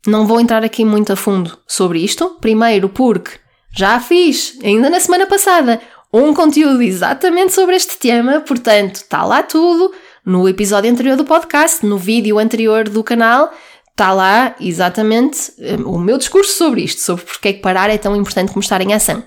não 0.05 0.27
vou 0.27 0.39
entrar 0.39 0.63
aqui 0.63 0.83
muito 0.83 1.13
a 1.13 1.15
fundo 1.15 1.57
sobre 1.67 2.00
isto. 2.00 2.38
Primeiro, 2.41 2.89
porque 2.89 3.31
já 3.75 4.00
fiz, 4.00 4.57
ainda 4.63 4.89
na 4.89 5.00
semana 5.00 5.25
passada, 5.25 5.81
um 6.13 6.33
conteúdo 6.33 6.81
exatamente 6.81 7.53
sobre 7.53 7.75
este 7.75 7.98
tema, 7.98 8.41
portanto, 8.41 8.98
está 8.98 9.24
lá 9.24 9.41
tudo. 9.41 9.93
No 10.25 10.48
episódio 10.48 10.89
anterior 10.89 11.17
do 11.17 11.25
podcast, 11.25 11.86
no 11.86 11.98
vídeo 11.98 12.39
anterior 12.39 12.88
do 12.88 13.03
canal, 13.03 13.51
está 13.91 14.13
lá 14.13 14.55
exatamente 14.60 15.51
um, 15.60 15.95
o 15.95 16.00
meu 16.00 16.17
discurso 16.17 16.53
sobre 16.53 16.81
isto, 16.81 17.01
sobre 17.01 17.25
porque 17.25 17.48
é 17.50 17.53
que 17.53 17.62
parar 17.62 17.89
é 17.89 17.98
tão 17.98 18.15
importante 18.15 18.50
como 18.50 18.62
estar 18.62 18.79
em 18.81 18.93
ação. 18.93 19.24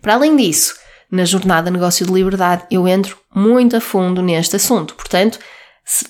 Para 0.00 0.14
além 0.14 0.36
disso, 0.36 0.74
na 1.10 1.24
jornada 1.24 1.70
Negócio 1.70 2.06
de 2.06 2.12
Liberdade, 2.12 2.64
eu 2.70 2.86
entro 2.86 3.16
muito 3.34 3.76
a 3.76 3.80
fundo 3.80 4.22
neste 4.22 4.56
assunto. 4.56 4.94
Portanto, 4.94 5.38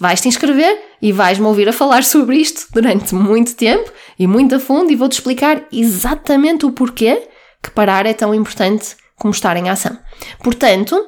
vais-te 0.00 0.28
inscrever 0.28 0.78
e 1.00 1.12
vais-me 1.12 1.46
ouvir 1.46 1.68
a 1.68 1.72
falar 1.72 2.02
sobre 2.04 2.36
isto 2.36 2.66
durante 2.72 3.14
muito 3.14 3.54
tempo 3.54 3.90
e 4.18 4.26
muito 4.26 4.54
a 4.54 4.60
fundo 4.60 4.90
e 4.90 4.96
vou-te 4.96 5.12
explicar 5.12 5.66
exatamente 5.72 6.64
o 6.64 6.72
porquê 6.72 7.28
que 7.62 7.70
parar 7.70 8.06
é 8.06 8.14
tão 8.14 8.34
importante 8.34 8.96
como 9.16 9.32
estar 9.32 9.56
em 9.56 9.68
ação. 9.68 9.98
Portanto, 10.42 11.06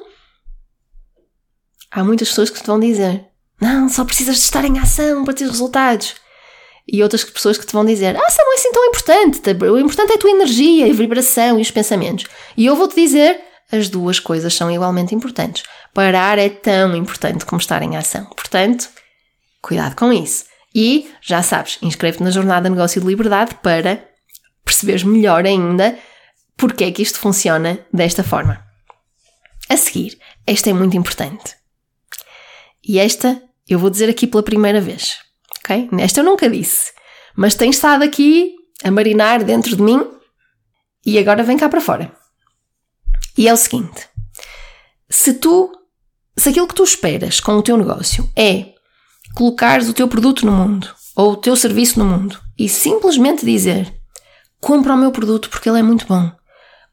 há 1.91 2.03
muitas 2.03 2.29
pessoas 2.29 2.49
que 2.49 2.61
te 2.61 2.67
vão 2.67 2.79
dizer: 2.79 3.25
não, 3.61 3.89
só 3.89 4.05
precisas 4.05 4.35
de 4.35 4.43
estar 4.43 4.65
em 4.65 4.79
ação 4.79 5.23
para 5.23 5.33
ter 5.33 5.45
resultados. 5.45 6.15
E 6.91 7.03
outras 7.03 7.23
pessoas 7.23 7.57
que 7.57 7.65
te 7.65 7.73
vão 7.73 7.85
dizer: 7.85 8.15
Ah, 8.15 8.25
isso 8.27 8.37
não 8.39 8.53
é 8.53 8.55
assim 8.55 8.71
tão 8.71 8.85
importante. 8.85 9.41
O 9.71 9.79
importante 9.79 10.11
é 10.11 10.15
a 10.15 10.17
tua 10.17 10.31
energia, 10.31 10.85
a 10.87 10.93
vibração 10.93 11.59
e 11.59 11.61
os 11.61 11.71
pensamentos. 11.71 12.25
E 12.57 12.65
eu 12.65 12.75
vou-te 12.75 12.95
dizer: 12.95 13.39
as 13.71 13.89
duas 13.89 14.19
coisas 14.19 14.53
são 14.53 14.71
igualmente 14.71 15.13
importantes. 15.13 15.63
Parar 15.93 16.39
é 16.39 16.49
tão 16.49 16.95
importante 16.95 17.45
como 17.45 17.59
estar 17.59 17.81
em 17.83 17.95
ação. 17.95 18.25
Portanto, 18.25 18.89
cuidado 19.61 19.95
com 19.95 20.11
isso. 20.11 20.45
E, 20.73 21.11
já 21.21 21.41
sabes, 21.41 21.77
inscreve-te 21.81 22.23
na 22.23 22.31
Jornada 22.31 22.69
Negócio 22.69 23.01
de 23.01 23.07
Liberdade 23.07 23.55
para 23.55 24.07
perceberes 24.63 25.03
melhor 25.03 25.45
ainda 25.45 25.97
porque 26.55 26.83
é 26.83 26.91
que 26.91 27.01
isto 27.01 27.17
funciona 27.17 27.79
desta 27.91 28.23
forma. 28.23 28.63
A 29.69 29.77
seguir, 29.77 30.19
esta 30.45 30.69
é 30.69 30.73
muito 30.73 30.97
importante. 30.97 31.55
E 32.83 32.99
esta 32.99 33.41
eu 33.67 33.79
vou 33.79 33.89
dizer 33.89 34.09
aqui 34.09 34.27
pela 34.27 34.43
primeira 34.43 34.81
vez. 34.81 35.17
Ok? 35.59 35.89
Esta 35.99 36.19
eu 36.19 36.23
nunca 36.23 36.49
disse. 36.49 36.91
Mas 37.35 37.55
tem 37.55 37.69
estado 37.69 38.03
aqui 38.03 38.55
a 38.83 38.91
marinar 38.91 39.43
dentro 39.43 39.75
de 39.75 39.81
mim 39.81 40.05
e 41.05 41.17
agora 41.17 41.43
vem 41.43 41.57
cá 41.57 41.69
para 41.69 41.81
fora. 41.81 42.11
E 43.37 43.47
é 43.47 43.53
o 43.53 43.57
seguinte: 43.57 44.09
se 45.09 45.33
tu, 45.35 45.71
se 46.35 46.49
aquilo 46.49 46.67
que 46.67 46.75
tu 46.75 46.83
esperas 46.83 47.39
com 47.39 47.53
o 47.53 47.63
teu 47.63 47.77
negócio 47.77 48.29
é 48.35 48.73
colocares 49.35 49.89
o 49.89 49.93
teu 49.93 50.07
produto 50.07 50.45
no 50.45 50.51
mundo 50.51 50.93
ou 51.15 51.33
o 51.33 51.37
teu 51.37 51.55
serviço 51.55 51.99
no 51.99 52.05
mundo 52.05 52.39
e 52.57 52.67
simplesmente 52.67 53.45
dizer 53.45 53.93
compra 54.59 54.93
o 54.93 54.97
meu 54.97 55.11
produto 55.11 55.49
porque 55.49 55.69
ele 55.69 55.79
é 55.79 55.83
muito 55.83 56.05
bom, 56.07 56.31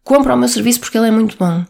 compra 0.05 0.35
o 0.35 0.37
meu 0.37 0.49
serviço 0.49 0.81
porque 0.81 0.97
ele 0.97 1.09
é 1.09 1.11
muito 1.11 1.37
bom 1.37 1.65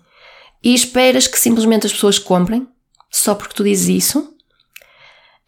e 0.63 0.75
esperas 0.75 1.27
que 1.27 1.39
simplesmente 1.39 1.87
as 1.87 1.93
pessoas 1.93 2.19
comprem 2.19 2.67
só 3.11 3.35
porque 3.35 3.55
tu 3.55 3.65
dizes 3.65 4.05
isso, 4.05 4.35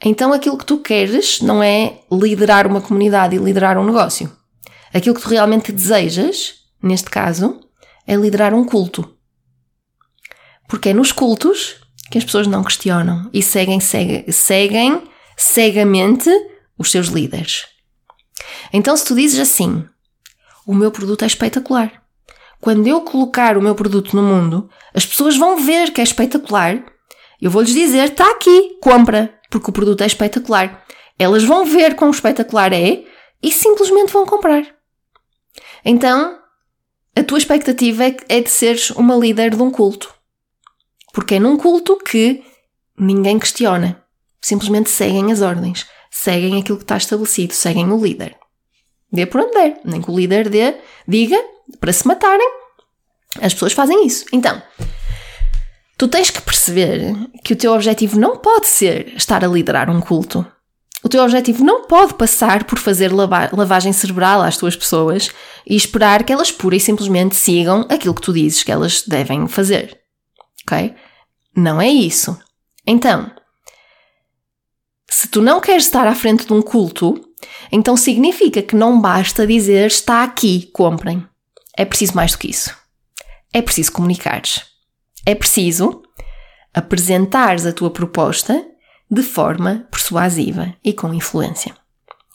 então 0.05 0.33
aquilo 0.33 0.57
que 0.57 0.65
tu 0.65 0.79
queres 0.79 1.41
não 1.41 1.63
é 1.63 2.01
liderar 2.11 2.67
uma 2.67 2.81
comunidade 2.81 3.35
e 3.37 3.39
liderar 3.39 3.77
um 3.79 3.85
negócio. 3.85 4.31
Aquilo 4.95 5.15
que 5.15 5.21
tu 5.21 5.29
realmente 5.29 5.73
desejas, 5.73 6.55
neste 6.83 7.11
caso, 7.11 7.61
é 8.07 8.15
liderar 8.17 8.55
um 8.55 8.65
culto. 8.65 9.15
Porque 10.67 10.91
é 10.91 10.95
nos 10.95 11.13
cultos 11.13 11.77
que 12.11 12.17
as 12.17 12.25
pessoas 12.25 12.47
não 12.47 12.65
questionam 12.65 13.29
e 13.33 13.43
seguem, 13.43 13.81
seguem, 13.81 14.31
seguem 14.31 15.03
cegamente 15.39 16.29
os 16.77 16.91
seus 16.91 17.07
líderes. 17.07 17.67
Então, 18.73 18.97
se 18.97 19.05
tu 19.05 19.15
dizes 19.15 19.39
assim, 19.39 19.89
o 20.67 20.75
meu 20.75 20.91
produto 20.91 21.23
é 21.23 21.27
espetacular. 21.27 22.03
Quando 22.61 22.89
eu 22.89 23.03
colocar 23.03 23.57
o 23.57 23.63
meu 23.63 23.75
produto 23.75 24.17
no 24.17 24.23
mundo, 24.23 24.69
as 24.93 25.07
pessoas 25.07 25.37
vão 25.37 25.57
ver 25.57 25.93
que 25.93 26.01
é 26.01 26.05
espetacular. 26.05 26.85
Eu 27.41 27.53
vou-lhes 27.53 27.73
dizer, 27.73 28.11
está 28.11 28.29
aqui, 28.33 28.79
compra, 28.83 29.39
porque 29.49 29.71
o 29.71 29.73
produto 29.73 30.03
é 30.03 30.07
espetacular. 30.07 30.85
Elas 31.17 31.45
vão 31.45 31.65
ver 31.65 31.95
quão 31.95 32.11
espetacular 32.11 32.73
é 32.73 33.05
e 33.41 33.53
simplesmente 33.53 34.13
vão 34.13 34.27
comprar. 34.27 34.67
Então, 35.85 36.37
a 37.15 37.23
tua 37.23 37.39
expectativa 37.39 38.05
é, 38.05 38.17
é 38.29 38.41
de 38.41 38.51
seres 38.51 38.91
uma 38.91 39.15
líder 39.15 39.55
de 39.55 39.63
um 39.63 39.71
culto. 39.71 40.13
Porque 41.13 41.37
é 41.37 41.41
num 41.41 41.57
culto 41.57 41.97
que 41.97 42.45
ninguém 42.99 43.39
questiona. 43.39 44.05
Simplesmente 44.41 44.91
seguem 44.91 45.33
as 45.33 45.43
ordens. 45.43 45.87
Seguem 46.11 46.61
aquilo 46.61 46.79
que 46.79 46.85
está 46.85 46.97
estabelecido. 46.97 47.53
Seguem 47.53 47.91
o 47.91 48.03
líder. 48.03 48.37
Dê 49.13 49.27
por 49.27 49.41
onde 49.41 49.53
der. 49.53 49.81
Nem 49.85 50.03
que 50.03 50.11
o 50.11 50.17
líder 50.17 50.49
dê, 50.49 50.77
diga 51.07 51.39
para 51.81 51.93
se 51.93 52.07
matarem. 52.07 52.49
As 53.41 53.53
pessoas 53.53 53.73
fazem 53.73 54.07
isso. 54.07 54.25
Então, 54.33 54.63
tu 55.97 56.09
tens 56.09 56.31
que 56.31 56.41
perceber 56.41 57.15
que 57.45 57.53
o 57.53 57.57
teu 57.57 57.73
objetivo 57.73 58.19
não 58.19 58.37
pode 58.39 58.67
ser 58.67 59.15
estar 59.17 59.45
a 59.45 59.49
liderar 59.49 59.91
um 59.91 60.01
culto. 60.01 60.47
O 61.03 61.09
teu 61.09 61.23
objetivo 61.23 61.65
não 61.65 61.85
pode 61.85 62.15
passar 62.15 62.65
por 62.65 62.79
fazer 62.79 63.13
lavagem 63.13 63.93
cerebral 63.93 64.43
às 64.43 64.57
tuas 64.57 64.75
pessoas 64.75 65.31
e 65.65 65.77
esperar 65.77 66.25
que 66.25 66.33
elas 66.33 66.51
pura 66.51 66.75
e 66.75 66.81
simplesmente 66.81 67.37
sigam 67.37 67.87
aquilo 67.89 68.15
que 68.15 68.23
tu 68.23 68.33
dizes 68.33 68.65
que 68.65 68.73
elas 68.73 69.03
devem 69.03 69.47
fazer. 69.47 69.97
Ok? 70.67 70.95
Não 71.57 71.81
é 71.81 71.89
isso. 71.89 72.37
Então, 72.85 73.31
se 75.09 75.27
tu 75.27 75.41
não 75.41 75.61
queres 75.61 75.85
estar 75.85 76.07
à 76.07 76.15
frente 76.15 76.47
de 76.47 76.53
um 76.53 76.61
culto, 76.61 77.19
então 77.73 77.97
significa 77.97 78.61
que 78.61 78.77
não 78.77 79.01
basta 79.01 79.47
dizer 79.47 79.87
está 79.87 80.23
aqui, 80.23 80.71
comprem. 80.73 81.27
É 81.77 81.85
preciso 81.85 82.15
mais 82.15 82.33
do 82.33 82.39
que 82.39 82.51
isso. 82.51 82.77
É 83.53 83.63
preciso 83.63 83.93
comunicares. 83.93 84.67
É 85.25 85.35
preciso 85.35 86.03
apresentares 86.75 87.65
a 87.65 87.73
tua 87.73 87.91
proposta 87.91 88.67
de 89.11 89.23
forma 89.23 89.87
persuasiva 89.91 90.75
e 90.85 90.93
com 90.93 91.15
influência. 91.15 91.75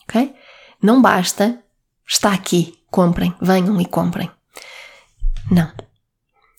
Ok? 0.08 0.34
Não 0.82 1.00
basta, 1.00 1.62
está 2.06 2.32
aqui, 2.32 2.74
comprem, 2.90 3.34
venham 3.40 3.80
e 3.80 3.86
comprem. 3.86 4.30
Não. 5.50 5.70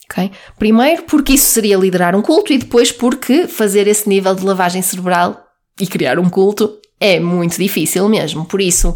Ok? 0.09 0.31
Primeiro 0.57 1.03
porque 1.03 1.33
isso 1.33 1.47
seria 1.47 1.77
liderar 1.77 2.15
um 2.15 2.21
culto 2.21 2.53
e 2.53 2.57
depois 2.57 2.91
porque 2.91 3.47
fazer 3.47 3.87
esse 3.87 4.07
nível 4.07 4.33
de 4.33 4.45
lavagem 4.45 4.81
cerebral 4.81 5.44
e 5.79 5.87
criar 5.87 6.19
um 6.19 6.29
culto 6.29 6.79
é 6.99 7.19
muito 7.19 7.57
difícil 7.57 8.07
mesmo. 8.07 8.45
Por 8.45 8.61
isso, 8.61 8.93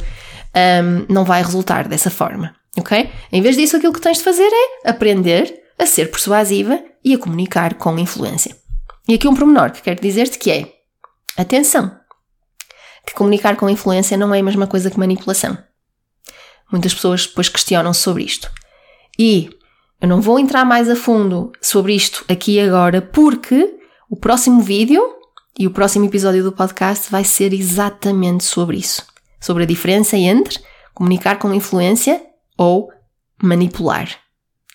um, 0.56 1.14
não 1.14 1.26
vai 1.26 1.44
resultar 1.44 1.88
dessa 1.88 2.10
forma. 2.10 2.56
Ok? 2.78 3.10
Em 3.32 3.42
vez 3.42 3.56
disso, 3.56 3.78
aquilo 3.78 3.94
que 3.94 4.02
tens 4.02 4.18
de 4.18 4.24
fazer 4.24 4.48
é 4.48 4.90
aprender 4.90 5.62
a 5.78 5.86
ser 5.86 6.12
persuasiva 6.12 6.82
e 7.04 7.14
a 7.14 7.18
comunicar 7.18 7.74
com 7.76 7.98
influência. 7.98 8.56
E 9.08 9.14
aqui 9.14 9.28
um 9.28 9.36
pormenor 9.36 9.72
que 9.72 9.82
quero 9.82 10.02
dizer-te 10.02 10.38
que 10.38 10.52
é: 10.52 10.74
atenção, 11.38 11.92
que 13.06 13.14
comunicar 13.14 13.56
com 13.56 13.70
influência 13.70 14.18
não 14.18 14.34
é 14.34 14.40
a 14.40 14.44
mesma 14.44 14.68
coisa 14.68 14.90
que 14.90 15.00
manipulação. 15.00 15.58
Muitas 16.72 16.94
pessoas 16.94 17.26
depois 17.26 17.50
questionam 17.50 17.94
sobre 17.94 18.24
isto. 18.24 18.50
E 19.18 19.50
eu 20.00 20.08
não 20.08 20.22
vou 20.22 20.40
entrar 20.40 20.64
mais 20.64 20.90
a 20.90 20.96
fundo 20.96 21.52
sobre 21.62 21.94
isto 21.94 22.24
aqui 22.30 22.60
agora, 22.60 23.02
porque 23.02 23.78
o 24.10 24.16
próximo 24.16 24.62
vídeo 24.62 25.02
e 25.60 25.68
o 25.68 25.72
próximo 25.72 26.06
episódio 26.06 26.42
do 26.42 26.54
podcast 26.54 27.12
vai 27.12 27.26
ser 27.26 27.54
exatamente 27.54 28.46
sobre 28.46 28.78
isso. 28.78 29.06
Sobre 29.42 29.64
a 29.64 29.68
diferença 29.68 30.16
entre 30.16 30.58
comunicar 30.94 31.38
com 31.38 31.54
influência 31.54 32.22
ou 32.58 32.90
manipular. 33.44 34.10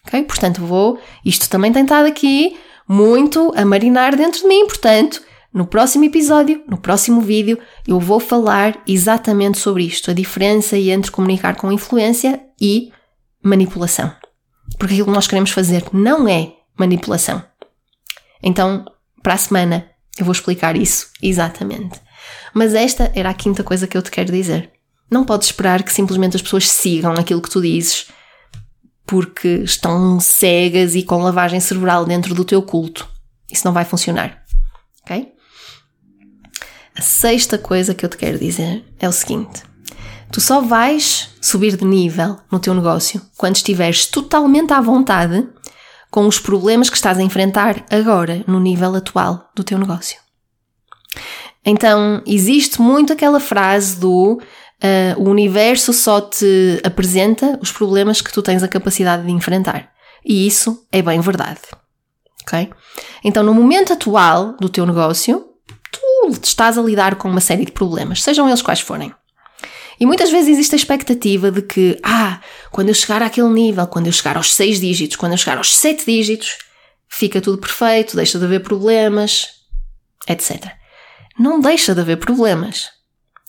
Ok? 0.06 0.22
Portanto, 0.24 0.60
vou. 0.60 1.00
Isto 1.24 1.48
também 1.48 1.72
tem 1.72 1.84
estado 1.84 2.06
aqui 2.06 2.58
muito 2.86 3.50
a 3.56 3.64
marinar 3.64 4.14
dentro 4.14 4.42
de 4.42 4.46
mim, 4.46 4.66
portanto, 4.66 5.22
no 5.52 5.66
próximo 5.66 6.04
episódio, 6.04 6.62
no 6.68 6.76
próximo 6.76 7.20
vídeo, 7.22 7.58
eu 7.86 7.98
vou 7.98 8.20
falar 8.20 8.82
exatamente 8.86 9.58
sobre 9.58 9.84
isto, 9.84 10.10
a 10.10 10.14
diferença 10.14 10.76
entre 10.76 11.10
comunicar 11.10 11.56
com 11.56 11.72
influência 11.72 12.42
e 12.60 12.92
manipulação. 13.42 14.12
Porque 14.78 14.94
aquilo 14.94 15.06
que 15.06 15.14
nós 15.14 15.26
queremos 15.26 15.50
fazer 15.50 15.84
não 15.92 16.28
é 16.28 16.52
manipulação. 16.78 17.42
Então, 18.42 18.84
para 19.22 19.34
a 19.34 19.38
semana, 19.38 19.93
eu 20.18 20.24
vou 20.24 20.32
explicar 20.32 20.76
isso 20.76 21.08
exatamente. 21.22 22.00
Mas 22.52 22.74
esta 22.74 23.10
era 23.14 23.30
a 23.30 23.34
quinta 23.34 23.64
coisa 23.64 23.86
que 23.86 23.96
eu 23.96 24.02
te 24.02 24.10
quero 24.10 24.32
dizer. 24.32 24.70
Não 25.10 25.24
podes 25.24 25.48
esperar 25.48 25.82
que 25.82 25.92
simplesmente 25.92 26.36
as 26.36 26.42
pessoas 26.42 26.70
sigam 26.70 27.12
aquilo 27.12 27.42
que 27.42 27.50
tu 27.50 27.60
dizes 27.60 28.06
porque 29.06 29.60
estão 29.64 30.18
cegas 30.18 30.94
e 30.94 31.02
com 31.02 31.22
lavagem 31.22 31.60
cerebral 31.60 32.04
dentro 32.04 32.34
do 32.34 32.44
teu 32.44 32.62
culto. 32.62 33.08
Isso 33.50 33.66
não 33.66 33.72
vai 33.72 33.84
funcionar. 33.84 34.42
Ok? 35.02 35.32
A 36.96 37.02
sexta 37.02 37.58
coisa 37.58 37.94
que 37.94 38.04
eu 38.04 38.08
te 38.08 38.16
quero 38.16 38.38
dizer 38.38 38.84
é 38.98 39.08
o 39.08 39.12
seguinte: 39.12 39.62
tu 40.30 40.40
só 40.40 40.60
vais 40.60 41.30
subir 41.40 41.76
de 41.76 41.84
nível 41.84 42.38
no 42.50 42.58
teu 42.58 42.72
negócio 42.72 43.20
quando 43.36 43.56
estiveres 43.56 44.06
totalmente 44.06 44.72
à 44.72 44.80
vontade 44.80 45.46
com 46.14 46.28
os 46.28 46.38
problemas 46.38 46.88
que 46.88 46.94
estás 46.94 47.18
a 47.18 47.22
enfrentar 47.24 47.84
agora 47.90 48.44
no 48.46 48.60
nível 48.60 48.94
atual 48.94 49.50
do 49.52 49.64
teu 49.64 49.76
negócio. 49.76 50.16
Então, 51.66 52.22
existe 52.24 52.80
muito 52.80 53.12
aquela 53.12 53.40
frase 53.40 53.98
do 53.98 54.38
uh, 54.40 55.20
o 55.20 55.28
universo 55.28 55.92
só 55.92 56.20
te 56.20 56.80
apresenta 56.84 57.58
os 57.60 57.72
problemas 57.72 58.20
que 58.20 58.32
tu 58.32 58.42
tens 58.42 58.62
a 58.62 58.68
capacidade 58.68 59.26
de 59.26 59.32
enfrentar. 59.32 59.90
E 60.24 60.46
isso 60.46 60.86
é 60.92 61.02
bem 61.02 61.18
verdade. 61.18 61.62
Ok? 62.46 62.70
Então, 63.24 63.42
no 63.42 63.52
momento 63.52 63.92
atual 63.92 64.56
do 64.60 64.68
teu 64.68 64.86
negócio, 64.86 65.44
tu 65.90 66.30
estás 66.44 66.78
a 66.78 66.82
lidar 66.82 67.16
com 67.16 67.28
uma 67.28 67.40
série 67.40 67.64
de 67.64 67.72
problemas, 67.72 68.22
sejam 68.22 68.46
eles 68.46 68.62
quais 68.62 68.78
forem. 68.78 69.12
E 70.00 70.06
muitas 70.06 70.30
vezes 70.30 70.50
existe 70.50 70.74
a 70.74 70.76
expectativa 70.76 71.50
de 71.50 71.62
que, 71.62 71.98
ah, 72.02 72.40
quando 72.70 72.88
eu 72.88 72.94
chegar 72.94 73.22
àquele 73.22 73.48
nível, 73.48 73.86
quando 73.86 74.06
eu 74.06 74.12
chegar 74.12 74.36
aos 74.36 74.52
seis 74.54 74.80
dígitos, 74.80 75.16
quando 75.16 75.32
eu 75.32 75.38
chegar 75.38 75.58
aos 75.58 75.76
sete 75.76 76.04
dígitos, 76.06 76.58
fica 77.08 77.40
tudo 77.40 77.58
perfeito, 77.58 78.16
deixa 78.16 78.38
de 78.38 78.44
haver 78.44 78.60
problemas, 78.60 79.48
etc. 80.28 80.72
Não 81.38 81.60
deixa 81.60 81.94
de 81.94 82.00
haver 82.00 82.16
problemas. 82.16 82.90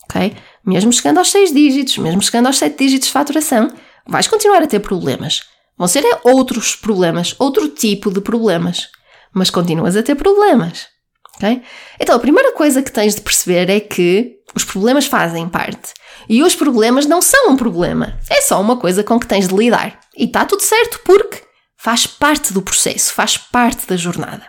Ok? 0.09 0.35
Mesmo 0.65 0.91
chegando 0.91 1.19
aos 1.19 1.29
6 1.31 1.53
dígitos, 1.53 1.97
mesmo 1.97 2.21
chegando 2.21 2.47
aos 2.47 2.57
7 2.57 2.77
dígitos 2.77 3.07
de 3.07 3.13
faturação, 3.13 3.71
vais 4.07 4.27
continuar 4.27 4.61
a 4.61 4.67
ter 4.67 4.79
problemas. 4.79 5.41
Vão 5.77 5.87
ser 5.87 6.03
outros 6.23 6.75
problemas, 6.75 7.35
outro 7.37 7.67
tipo 7.69 8.11
de 8.11 8.21
problemas. 8.21 8.89
Mas 9.33 9.49
continuas 9.49 9.95
a 9.95 10.03
ter 10.03 10.15
problemas. 10.15 10.87
ok? 11.35 11.61
Então, 11.99 12.15
a 12.15 12.19
primeira 12.19 12.53
coisa 12.53 12.81
que 12.81 12.91
tens 12.91 13.15
de 13.15 13.21
perceber 13.21 13.69
é 13.69 13.79
que 13.79 14.37
os 14.55 14.63
problemas 14.63 15.05
fazem 15.05 15.49
parte. 15.49 15.93
E 16.27 16.43
os 16.43 16.55
problemas 16.55 17.05
não 17.05 17.21
são 17.21 17.51
um 17.51 17.55
problema. 17.55 18.17
É 18.29 18.41
só 18.41 18.59
uma 18.59 18.77
coisa 18.77 19.03
com 19.03 19.19
que 19.19 19.27
tens 19.27 19.47
de 19.47 19.55
lidar. 19.55 19.99
E 20.17 20.25
está 20.25 20.45
tudo 20.45 20.61
certo 20.61 20.99
porque 21.05 21.43
faz 21.77 22.07
parte 22.07 22.53
do 22.53 22.61
processo, 22.61 23.13
faz 23.13 23.37
parte 23.37 23.87
da 23.87 23.95
jornada. 23.95 24.45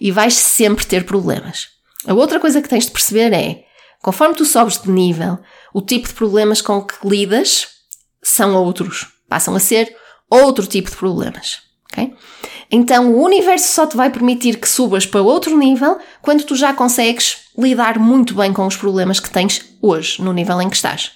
E 0.00 0.10
vais 0.10 0.34
sempre 0.34 0.86
ter 0.86 1.04
problemas. 1.04 1.68
A 2.06 2.14
outra 2.14 2.38
coisa 2.40 2.62
que 2.62 2.68
tens 2.68 2.86
de 2.86 2.92
perceber 2.92 3.32
é 3.32 3.68
Conforme 4.02 4.34
tu 4.34 4.44
sobes 4.44 4.80
de 4.80 4.90
nível, 4.90 5.38
o 5.74 5.82
tipo 5.82 6.06
de 6.08 6.14
problemas 6.14 6.60
com 6.60 6.82
que 6.82 7.06
lidas 7.06 7.66
são 8.22 8.54
outros. 8.54 9.08
Passam 9.28 9.54
a 9.54 9.60
ser 9.60 9.94
outro 10.30 10.66
tipo 10.66 10.90
de 10.90 10.96
problemas. 10.96 11.60
Okay? 11.92 12.14
Então 12.70 13.12
o 13.12 13.22
universo 13.22 13.72
só 13.72 13.86
te 13.86 13.96
vai 13.96 14.10
permitir 14.10 14.58
que 14.58 14.68
subas 14.68 15.04
para 15.04 15.22
outro 15.22 15.56
nível 15.56 15.98
quando 16.22 16.44
tu 16.44 16.54
já 16.54 16.72
consegues 16.72 17.47
lidar 17.58 17.98
muito 17.98 18.34
bem 18.34 18.52
com 18.52 18.66
os 18.66 18.76
problemas 18.76 19.18
que 19.18 19.30
tens 19.30 19.64
hoje, 19.82 20.22
no 20.22 20.32
nível 20.32 20.60
em 20.62 20.70
que 20.70 20.76
estás. 20.76 21.10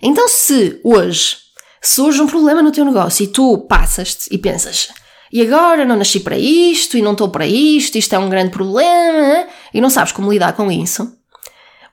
Então, 0.00 0.28
se 0.28 0.80
hoje 0.84 1.36
surge 1.82 2.22
um 2.22 2.26
problema 2.26 2.62
no 2.62 2.70
teu 2.70 2.84
negócio 2.84 3.24
e 3.24 3.26
tu 3.26 3.58
passas-te 3.68 4.32
e 4.32 4.38
pensas, 4.38 4.88
e 5.32 5.42
agora 5.42 5.84
não 5.84 5.96
nasci 5.96 6.20
para 6.20 6.38
isto, 6.38 6.96
e 6.96 7.02
não 7.02 7.12
estou 7.12 7.28
para 7.28 7.46
isto, 7.46 7.98
isto 7.98 8.14
é 8.14 8.18
um 8.18 8.30
grande 8.30 8.50
problema, 8.50 9.46
e 9.74 9.80
não 9.80 9.90
sabes 9.90 10.12
como 10.12 10.32
lidar 10.32 10.52
com 10.52 10.70
isso, 10.70 11.12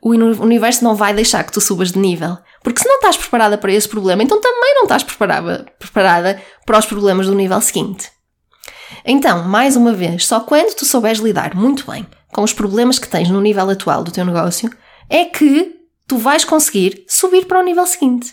o 0.01 0.11
universo 0.11 0.83
não 0.83 0.95
vai 0.95 1.13
deixar 1.13 1.43
que 1.43 1.51
tu 1.51 1.59
subas 1.59 1.91
de 1.91 1.99
nível. 1.99 2.37
Porque 2.63 2.81
se 2.81 2.87
não 2.87 2.95
estás 2.95 3.17
preparada 3.17 3.57
para 3.57 3.73
esse 3.73 3.89
problema, 3.89 4.23
então 4.23 4.39
também 4.39 4.75
não 4.75 4.83
estás 4.83 5.03
preparada, 5.03 5.65
preparada 5.79 6.41
para 6.65 6.77
os 6.77 6.85
problemas 6.85 7.27
do 7.27 7.35
nível 7.35 7.59
seguinte. 7.61 8.11
Então, 9.03 9.43
mais 9.43 9.75
uma 9.75 9.93
vez, 9.93 10.25
só 10.25 10.39
quando 10.39 10.75
tu 10.75 10.85
souberes 10.85 11.19
lidar 11.19 11.55
muito 11.55 11.89
bem 11.89 12.05
com 12.37 12.43
os 12.43 12.53
problemas 12.53 12.99
que 12.99 13.07
tens 13.07 13.31
no 13.31 13.41
nível 13.41 13.67
atual 13.67 14.03
do 14.03 14.11
teu 14.11 14.23
negócio, 14.23 14.71
é 15.09 15.25
que 15.25 15.75
tu 16.05 16.19
vais 16.19 16.45
conseguir 16.45 17.03
subir 17.07 17.47
para 17.47 17.59
o 17.59 17.63
nível 17.63 17.87
seguinte. 17.87 18.31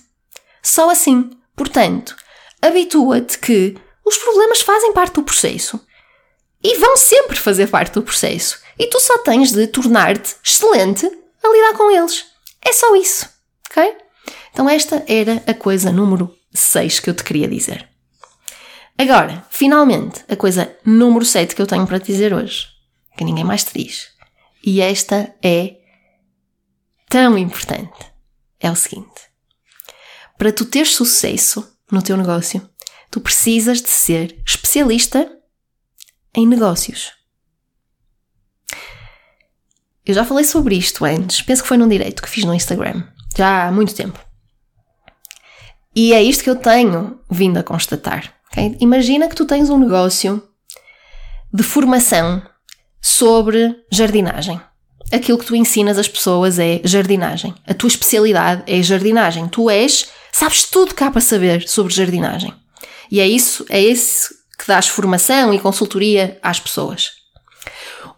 Só 0.62 0.90
assim. 0.90 1.30
Portanto, 1.56 2.14
habitua-te 2.60 3.38
que 3.38 3.74
os 4.04 4.18
problemas 4.18 4.60
fazem 4.60 4.92
parte 4.92 5.14
do 5.14 5.22
processo 5.22 5.80
e 6.62 6.76
vão 6.76 6.98
sempre 6.98 7.34
fazer 7.34 7.68
parte 7.68 7.94
do 7.94 8.02
processo. 8.02 8.58
E 8.78 8.88
tu 8.88 9.00
só 9.00 9.16
tens 9.20 9.52
de 9.52 9.66
tornar-te 9.68 10.36
excelente 10.44 11.06
a 11.42 11.48
lidar 11.48 11.72
com 11.72 11.90
eles. 11.90 12.26
É 12.60 12.74
só 12.74 12.94
isso, 12.96 13.26
ok? 13.70 13.96
Então 14.52 14.68
esta 14.68 15.02
era 15.08 15.42
a 15.46 15.54
coisa 15.54 15.90
número 15.90 16.30
6 16.52 17.00
que 17.00 17.08
eu 17.08 17.14
te 17.14 17.24
queria 17.24 17.48
dizer. 17.48 17.88
Agora, 18.98 19.46
finalmente, 19.48 20.22
a 20.28 20.36
coisa 20.36 20.76
número 20.84 21.24
7 21.24 21.56
que 21.56 21.62
eu 21.62 21.66
tenho 21.66 21.86
para 21.86 21.98
te 21.98 22.12
dizer 22.12 22.34
hoje, 22.34 22.73
que 23.16 23.24
ninguém 23.24 23.44
mais 23.44 23.64
te 23.64 23.84
diz. 23.84 24.08
E 24.62 24.80
esta 24.80 25.34
é 25.42 25.76
tão 27.08 27.36
importante. 27.36 28.12
É 28.58 28.70
o 28.70 28.76
seguinte: 28.76 29.22
para 30.38 30.52
tu 30.52 30.64
teres 30.64 30.94
sucesso 30.94 31.76
no 31.90 32.02
teu 32.02 32.16
negócio, 32.16 32.68
tu 33.10 33.20
precisas 33.20 33.80
de 33.80 33.88
ser 33.88 34.42
especialista 34.46 35.30
em 36.34 36.46
negócios. 36.46 37.12
Eu 40.04 40.14
já 40.14 40.24
falei 40.24 40.44
sobre 40.44 40.76
isto 40.76 41.04
antes, 41.04 41.40
penso 41.40 41.62
que 41.62 41.68
foi 41.68 41.78
num 41.78 41.88
direito 41.88 42.22
que 42.22 42.28
fiz 42.28 42.44
no 42.44 42.52
Instagram, 42.52 43.06
já 43.36 43.68
há 43.68 43.72
muito 43.72 43.94
tempo. 43.94 44.18
E 45.94 46.12
é 46.12 46.22
isto 46.22 46.44
que 46.44 46.50
eu 46.50 46.56
tenho 46.56 47.20
vindo 47.30 47.56
a 47.58 47.62
constatar. 47.62 48.34
Okay? 48.50 48.76
Imagina 48.80 49.28
que 49.28 49.34
tu 49.34 49.46
tens 49.46 49.70
um 49.70 49.78
negócio 49.78 50.42
de 51.52 51.62
formação 51.62 52.42
sobre 53.04 53.76
jardinagem. 53.92 54.58
Aquilo 55.12 55.36
que 55.36 55.44
tu 55.44 55.54
ensinas 55.54 55.98
as 55.98 56.08
pessoas 56.08 56.58
é 56.58 56.80
jardinagem. 56.82 57.54
A 57.66 57.74
tua 57.74 57.88
especialidade 57.88 58.62
é 58.66 58.82
jardinagem. 58.82 59.46
Tu 59.46 59.68
és, 59.68 60.08
sabes 60.32 60.64
tudo 60.64 60.94
que 60.94 61.04
há 61.04 61.10
para 61.10 61.20
saber 61.20 61.68
sobre 61.68 61.92
jardinagem. 61.92 62.54
E 63.10 63.20
é 63.20 63.28
isso, 63.28 63.66
é 63.68 63.80
esse 63.82 64.34
que 64.58 64.66
dás 64.66 64.88
formação 64.88 65.52
e 65.52 65.58
consultoria 65.58 66.38
às 66.42 66.58
pessoas. 66.58 67.10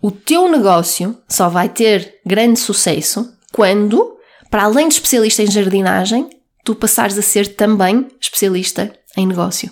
O 0.00 0.12
teu 0.12 0.48
negócio 0.48 1.20
só 1.28 1.48
vai 1.48 1.68
ter 1.68 2.20
grande 2.24 2.60
sucesso 2.60 3.36
quando, 3.52 4.16
para 4.52 4.62
além 4.62 4.86
de 4.86 4.94
especialista 4.94 5.42
em 5.42 5.50
jardinagem, 5.50 6.30
tu 6.64 6.76
passares 6.76 7.18
a 7.18 7.22
ser 7.22 7.56
também 7.56 8.06
especialista 8.20 8.96
em 9.16 9.26
negócio. 9.26 9.68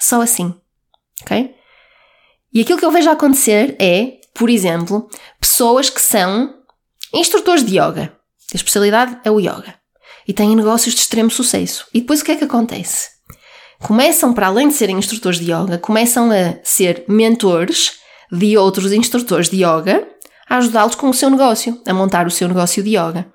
Só 0.00 0.20
assim. 0.20 0.52
Ok? 1.22 1.59
E 2.52 2.60
aquilo 2.60 2.78
que 2.78 2.84
eu 2.84 2.90
vejo 2.90 3.08
acontecer 3.08 3.76
é, 3.78 4.18
por 4.34 4.50
exemplo, 4.50 5.08
pessoas 5.40 5.88
que 5.88 6.00
são 6.00 6.54
instrutores 7.14 7.64
de 7.64 7.78
yoga. 7.78 8.12
A 8.52 8.56
especialidade 8.56 9.18
é 9.24 9.30
o 9.30 9.38
yoga. 9.38 9.74
E 10.26 10.32
têm 10.32 10.54
negócios 10.56 10.94
de 10.94 11.00
extremo 11.00 11.30
sucesso. 11.30 11.86
E 11.94 12.00
depois 12.00 12.20
o 12.20 12.24
que 12.24 12.32
é 12.32 12.36
que 12.36 12.44
acontece? 12.44 13.08
Começam, 13.80 14.32
para 14.32 14.48
além 14.48 14.68
de 14.68 14.74
serem 14.74 14.98
instrutores 14.98 15.38
de 15.38 15.50
yoga, 15.52 15.78
começam 15.78 16.30
a 16.30 16.58
ser 16.62 17.04
mentores 17.08 17.92
de 18.30 18.56
outros 18.56 18.92
instrutores 18.92 19.48
de 19.48 19.64
yoga 19.64 20.06
a 20.48 20.56
ajudá-los 20.58 20.96
com 20.96 21.08
o 21.08 21.14
seu 21.14 21.30
negócio, 21.30 21.80
a 21.86 21.94
montar 21.94 22.26
o 22.26 22.30
seu 22.30 22.48
negócio 22.48 22.82
de 22.82 22.90
yoga. 22.90 23.32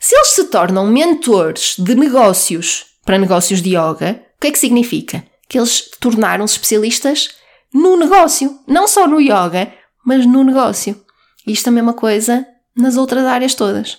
Se 0.00 0.16
eles 0.16 0.28
se 0.28 0.44
tornam 0.44 0.88
mentores 0.88 1.76
de 1.78 1.94
negócios 1.94 2.86
para 3.04 3.18
negócios 3.18 3.62
de 3.62 3.70
yoga, 3.70 4.20
o 4.36 4.40
que 4.40 4.48
é 4.48 4.50
que 4.50 4.58
significa? 4.58 5.24
Que 5.48 5.58
eles 5.58 5.88
tornaram-se 6.00 6.54
especialistas 6.54 7.30
no 7.72 7.96
negócio. 7.96 8.58
Não 8.66 8.86
só 8.86 9.06
no 9.06 9.20
yoga, 9.20 9.72
mas 10.04 10.26
no 10.26 10.42
negócio. 10.44 11.00
Isto 11.46 11.68
é 11.68 11.70
a 11.70 11.72
mesma 11.72 11.94
coisa 11.94 12.46
nas 12.76 12.96
outras 12.96 13.24
áreas 13.24 13.54
todas. 13.54 13.98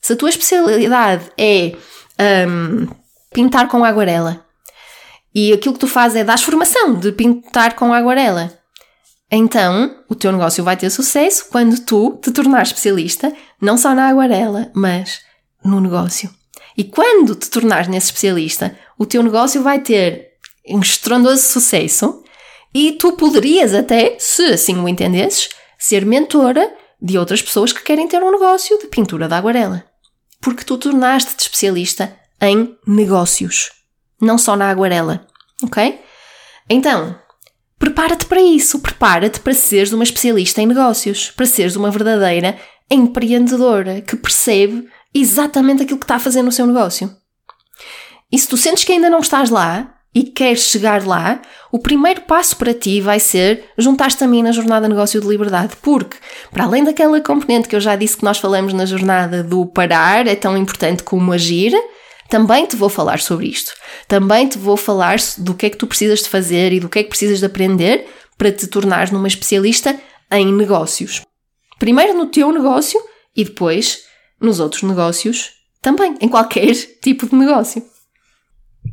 Se 0.00 0.12
a 0.12 0.16
tua 0.16 0.30
especialidade 0.30 1.30
é 1.38 1.76
um, 2.48 2.88
pintar 3.32 3.68
com 3.68 3.84
aguarela 3.84 4.44
e 5.34 5.52
aquilo 5.52 5.74
que 5.74 5.80
tu 5.80 5.86
fazes 5.86 6.16
é 6.16 6.24
dar 6.24 6.38
formação 6.38 6.94
de 6.94 7.12
pintar 7.12 7.74
com 7.74 7.92
aguarela, 7.92 8.52
então 9.30 9.96
o 10.08 10.14
teu 10.14 10.32
negócio 10.32 10.62
vai 10.62 10.76
ter 10.76 10.90
sucesso 10.90 11.46
quando 11.50 11.80
tu 11.80 12.18
te 12.22 12.30
tornares 12.32 12.68
especialista 12.68 13.32
não 13.60 13.78
só 13.78 13.94
na 13.94 14.08
aguarela, 14.08 14.70
mas 14.74 15.20
no 15.64 15.80
negócio. 15.80 16.28
E 16.76 16.84
quando 16.84 17.34
te 17.34 17.48
tornares 17.48 17.88
nesse 17.88 18.06
especialista, 18.06 18.76
o 18.98 19.06
teu 19.06 19.22
negócio 19.22 19.62
vai 19.62 19.78
ter 19.78 20.32
um 20.68 20.80
estrondoso 20.80 21.42
sucesso 21.42 22.21
e 22.74 22.92
tu 22.92 23.12
poderias 23.12 23.74
até, 23.74 24.16
se 24.18 24.44
assim 24.46 24.76
o 24.78 24.88
entendesses, 24.88 25.50
ser 25.78 26.06
mentora 26.06 26.72
de 27.00 27.18
outras 27.18 27.42
pessoas 27.42 27.72
que 27.72 27.82
querem 27.82 28.08
ter 28.08 28.22
um 28.22 28.30
negócio 28.30 28.78
de 28.78 28.86
pintura 28.86 29.28
de 29.28 29.34
aguarela. 29.34 29.84
Porque 30.40 30.64
tu 30.64 30.78
tornaste-te 30.78 31.42
especialista 31.42 32.16
em 32.40 32.76
negócios, 32.86 33.70
não 34.20 34.38
só 34.38 34.56
na 34.56 34.70
aguarela, 34.70 35.26
ok? 35.62 36.00
Então, 36.68 37.18
prepara-te 37.78 38.26
para 38.26 38.40
isso, 38.40 38.80
prepara-te 38.80 39.40
para 39.40 39.54
seres 39.54 39.92
uma 39.92 40.04
especialista 40.04 40.62
em 40.62 40.66
negócios, 40.66 41.30
para 41.30 41.46
seres 41.46 41.76
uma 41.76 41.90
verdadeira 41.90 42.58
empreendedora 42.90 44.00
que 44.00 44.16
percebe 44.16 44.88
exatamente 45.14 45.82
aquilo 45.82 45.98
que 45.98 46.04
está 46.04 46.16
a 46.16 46.20
fazer 46.20 46.42
no 46.42 46.52
seu 46.52 46.66
negócio. 46.66 47.14
E 48.30 48.38
se 48.38 48.48
tu 48.48 48.56
sentes 48.56 48.84
que 48.84 48.92
ainda 48.92 49.10
não 49.10 49.20
estás 49.20 49.50
lá 49.50 49.94
e 50.14 50.24
queres 50.24 50.64
chegar 50.64 51.06
lá, 51.06 51.40
o 51.70 51.78
primeiro 51.78 52.22
passo 52.22 52.56
para 52.56 52.74
ti 52.74 53.00
vai 53.00 53.18
ser 53.18 53.64
juntar-te 53.78 54.22
a 54.22 54.26
mim 54.26 54.42
na 54.42 54.52
jornada 54.52 54.88
Negócio 54.88 55.20
de 55.20 55.26
Liberdade, 55.26 55.74
porque, 55.80 56.18
para 56.50 56.64
além 56.64 56.84
daquela 56.84 57.20
componente 57.20 57.66
que 57.68 57.74
eu 57.74 57.80
já 57.80 57.96
disse 57.96 58.18
que 58.18 58.24
nós 58.24 58.38
falamos 58.38 58.74
na 58.74 58.84
jornada 58.84 59.42
do 59.42 59.64
parar, 59.64 60.26
é 60.26 60.34
tão 60.34 60.56
importante 60.56 61.02
como 61.02 61.32
agir, 61.32 61.72
também 62.28 62.66
te 62.66 62.76
vou 62.76 62.88
falar 62.88 63.20
sobre 63.20 63.46
isto. 63.46 63.72
Também 64.06 64.48
te 64.48 64.58
vou 64.58 64.76
falar 64.76 65.18
do 65.38 65.54
que 65.54 65.66
é 65.66 65.70
que 65.70 65.76
tu 65.76 65.86
precisas 65.86 66.20
de 66.20 66.28
fazer 66.28 66.72
e 66.72 66.80
do 66.80 66.88
que 66.88 66.98
é 66.98 67.02
que 67.02 67.10
precisas 67.10 67.40
de 67.40 67.46
aprender 67.46 68.06
para 68.36 68.52
te 68.52 68.66
tornares 68.66 69.10
numa 69.10 69.28
especialista 69.28 69.98
em 70.30 70.52
negócios. 70.52 71.22
Primeiro 71.78 72.14
no 72.14 72.26
teu 72.26 72.52
negócio 72.52 73.00
e 73.36 73.44
depois 73.44 74.04
nos 74.40 74.60
outros 74.60 74.82
negócios 74.82 75.50
também, 75.80 76.16
em 76.20 76.28
qualquer 76.28 76.74
tipo 77.02 77.26
de 77.26 77.34
negócio. 77.34 77.82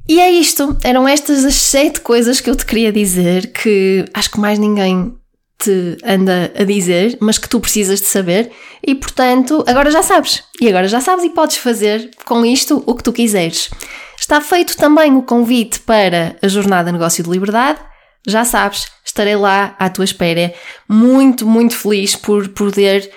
E 0.09 0.19
é 0.19 0.27
isto, 0.31 0.75
eram 0.83 1.07
estas 1.07 1.45
as 1.45 1.53
sete 1.53 2.01
coisas 2.01 2.41
que 2.41 2.49
eu 2.49 2.55
te 2.55 2.65
queria 2.65 2.91
dizer 2.91 3.53
que 3.53 4.03
acho 4.11 4.31
que 4.31 4.39
mais 4.39 4.57
ninguém 4.57 5.15
te 5.59 5.97
anda 6.03 6.51
a 6.57 6.63
dizer, 6.63 7.15
mas 7.21 7.37
que 7.37 7.47
tu 7.47 7.59
precisas 7.59 8.01
de 8.01 8.07
saber 8.07 8.49
e 8.83 8.95
portanto 8.95 9.63
agora 9.67 9.91
já 9.91 10.01
sabes. 10.01 10.43
E 10.59 10.67
agora 10.67 10.87
já 10.87 10.99
sabes 10.99 11.25
e 11.25 11.29
podes 11.29 11.57
fazer 11.57 12.09
com 12.25 12.43
isto 12.43 12.83
o 12.87 12.95
que 12.95 13.03
tu 13.03 13.13
quiseres. 13.13 13.69
Está 14.19 14.41
feito 14.41 14.75
também 14.75 15.15
o 15.15 15.21
convite 15.21 15.79
para 15.81 16.35
a 16.41 16.47
Jornada 16.47 16.91
Negócio 16.91 17.23
de 17.23 17.29
Liberdade. 17.29 17.79
Já 18.27 18.43
sabes, 18.43 18.87
estarei 19.05 19.35
lá 19.35 19.75
à 19.77 19.91
tua 19.91 20.05
espera. 20.05 20.51
Muito, 20.89 21.45
muito 21.45 21.75
feliz 21.75 22.15
por 22.15 22.49
poder 22.49 23.11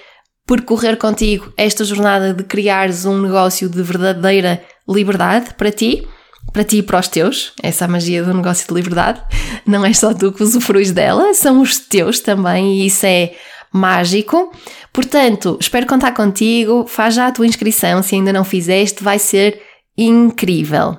percorrer 0.46 0.98
contigo 0.98 1.50
esta 1.56 1.84
jornada 1.84 2.34
de 2.34 2.44
criares 2.44 3.06
um 3.06 3.18
negócio 3.18 3.66
de 3.66 3.82
verdadeira 3.82 4.62
liberdade 4.86 5.54
para 5.54 5.72
ti 5.72 6.06
para 6.52 6.64
ti 6.64 6.78
e 6.78 6.82
para 6.82 7.00
os 7.00 7.08
teus, 7.08 7.52
essa 7.62 7.84
é 7.84 7.88
magia 7.88 8.22
do 8.22 8.34
negócio 8.34 8.66
de 8.66 8.74
liberdade. 8.74 9.22
Não 9.66 9.84
é 9.84 9.92
só 9.92 10.12
tu 10.12 10.32
que 10.32 10.42
usufruis 10.42 10.92
dela, 10.92 11.32
são 11.34 11.60
os 11.60 11.78
teus 11.78 12.20
também 12.20 12.80
e 12.80 12.86
isso 12.86 13.06
é 13.06 13.34
mágico. 13.72 14.52
Portanto, 14.92 15.56
espero 15.60 15.86
contar 15.86 16.12
contigo, 16.12 16.86
faz 16.86 17.14
já 17.14 17.28
a 17.28 17.32
tua 17.32 17.46
inscrição 17.46 18.02
se 18.02 18.14
ainda 18.14 18.32
não 18.32 18.44
fizeste, 18.44 19.02
vai 19.02 19.18
ser 19.18 19.60
incrível. 19.96 20.98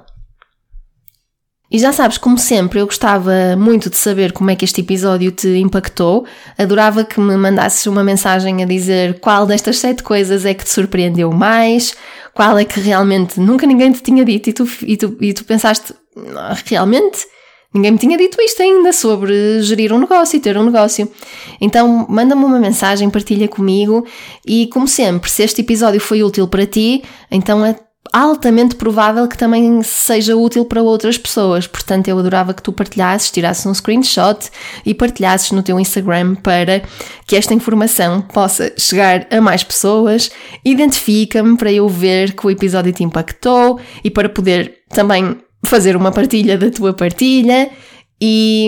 E 1.74 1.80
já 1.80 1.92
sabes, 1.92 2.20
como 2.20 2.38
sempre, 2.38 2.80
eu 2.80 2.86
gostava 2.86 3.56
muito 3.58 3.90
de 3.90 3.98
saber 3.98 4.32
como 4.32 4.52
é 4.52 4.56
que 4.56 4.64
este 4.64 4.82
episódio 4.82 5.32
te 5.32 5.58
impactou. 5.58 6.24
Adorava 6.56 7.04
que 7.04 7.20
me 7.20 7.36
mandasses 7.36 7.88
uma 7.88 8.04
mensagem 8.04 8.62
a 8.62 8.66
dizer 8.68 9.20
qual 9.20 9.48
destas 9.48 9.80
sete 9.80 10.04
coisas 10.04 10.46
é 10.46 10.54
que 10.54 10.64
te 10.64 10.70
surpreendeu 10.70 11.32
mais, 11.32 11.96
qual 12.34 12.58
é 12.58 12.66
que 12.66 12.80
realmente 12.80 13.40
nunca 13.40 13.66
ninguém 13.68 13.92
te 13.92 14.02
tinha 14.02 14.26
dito 14.26 14.50
e 14.50 14.54
tu, 14.54 14.68
e 14.82 14.98
tu, 14.98 15.18
e 15.22 15.34
tu 15.34 15.46
pensaste, 15.46 15.94
realmente? 16.66 17.26
Ninguém 17.74 17.92
me 17.92 17.98
tinha 17.98 18.18
dito 18.18 18.40
isto 18.40 18.62
ainda 18.62 18.94
sobre 18.94 19.62
gerir 19.64 19.92
um 19.92 20.00
negócio 20.00 20.38
e 20.38 20.40
ter 20.40 20.56
um 20.56 20.64
negócio. 20.64 21.12
Então, 21.60 22.06
manda-me 22.08 22.46
uma 22.46 22.60
mensagem, 22.60 23.10
partilha 23.10 23.48
comigo 23.48 24.06
e, 24.46 24.68
como 24.68 24.88
sempre, 24.88 25.30
se 25.30 25.42
este 25.42 25.62
episódio 25.62 26.00
foi 26.00 26.24
útil 26.24 26.48
para 26.48 26.68
ti, 26.68 27.04
então 27.32 27.66
altamente 28.14 28.76
provável 28.76 29.28
que 29.28 29.36
também 29.36 29.82
seja 29.82 30.38
útil 30.38 30.64
para 30.64 30.84
outras 30.84 31.18
pessoas. 31.18 31.66
Portanto, 31.66 32.08
eu 32.08 32.20
adorava 32.20 32.54
que 32.54 32.62
tu 32.62 32.72
partilhasses, 32.72 33.32
tirasses 33.32 33.66
um 33.66 33.74
screenshot 33.74 34.52
e 34.86 34.94
partilhasses 34.94 35.52
no 35.52 35.64
teu 35.64 35.80
Instagram 35.80 36.36
para 36.36 36.84
que 37.26 37.36
esta 37.36 37.56
informação 37.56 38.22
possa 38.22 38.72
chegar 38.78 39.26
a 39.32 39.42
mais 39.42 39.64
pessoas. 39.64 40.30
Identifica-me 40.64 41.58
para 41.58 41.72
eu 41.72 41.90
ver 41.90 42.34
que 42.34 42.46
o 42.46 42.52
episódio 42.52 42.94
te 42.94 43.04
impactou 43.04 43.80
e 44.04 44.12
para 44.12 44.30
poder 44.30 44.84
também 44.90 45.36
fazer 45.66 45.96
uma 45.96 46.12
partilha 46.12 46.56
da 46.56 46.70
tua 46.70 46.94
partilha. 46.94 47.72
E, 48.22 48.68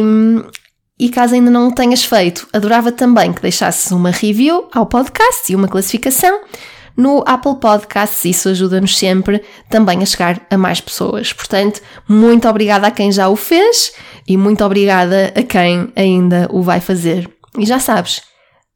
e 0.99 1.07
caso 1.09 1.35
ainda 1.35 1.51
não 1.51 1.67
o 1.67 1.71
tenhas 1.71 2.03
feito, 2.03 2.47
adorava 2.51 2.91
também 2.91 3.31
que 3.31 3.43
deixasses 3.43 3.91
uma 3.91 4.09
review 4.09 4.67
ao 4.73 4.87
podcast 4.87 5.51
e 5.51 5.55
uma 5.55 5.67
classificação 5.67 6.41
no 6.95 7.23
Apple 7.25 7.55
Podcasts. 7.59 8.25
Isso 8.25 8.49
ajuda-nos 8.49 8.97
sempre 8.97 9.41
também 9.69 10.01
a 10.01 10.05
chegar 10.05 10.41
a 10.49 10.57
mais 10.57 10.81
pessoas. 10.81 11.33
Portanto, 11.33 11.81
muito 12.07 12.47
obrigada 12.47 12.87
a 12.87 12.91
quem 12.91 13.11
já 13.11 13.27
o 13.27 13.35
fez 13.35 13.93
e 14.27 14.37
muito 14.37 14.63
obrigada 14.63 15.33
a 15.35 15.43
quem 15.43 15.91
ainda 15.95 16.47
o 16.51 16.61
vai 16.61 16.79
fazer. 16.79 17.29
E 17.57 17.65
já 17.65 17.79
sabes, 17.79 18.21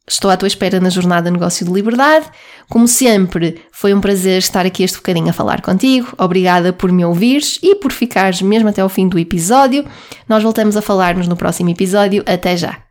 estou 0.08 0.32
à 0.32 0.38
tua 0.38 0.48
espera 0.48 0.80
na 0.80 0.90
jornada 0.90 1.30
Negócio 1.30 1.66
de 1.66 1.72
Liberdade. 1.72 2.26
Como 2.70 2.88
sempre, 2.88 3.62
foi 3.72 3.94
um 3.94 4.02
prazer 4.02 4.38
estar 4.40 4.66
aqui 4.66 4.84
este 4.84 4.98
bocadinho 4.98 5.30
a 5.30 5.34
falar 5.34 5.62
contigo. 5.62 6.14
Obrigada 6.18 6.72
por 6.74 6.92
me 6.92 7.06
ouvires 7.06 7.60
e 7.62 7.76
por 7.76 7.92
ficares 7.92 8.42
mesmo 8.42 8.70
até 8.70 8.82
ao 8.82 8.90
fim 8.90 9.08
do 9.08 9.20
episódio. 9.20 9.86
Nós 10.28 10.44
voltamos 10.44 10.78
a 10.78 10.82
falar-nos 10.82 11.28
no 11.28 11.36
próximo 11.36 11.70
episódio. 11.70 12.24
Até 12.26 12.56
já! 12.56 12.89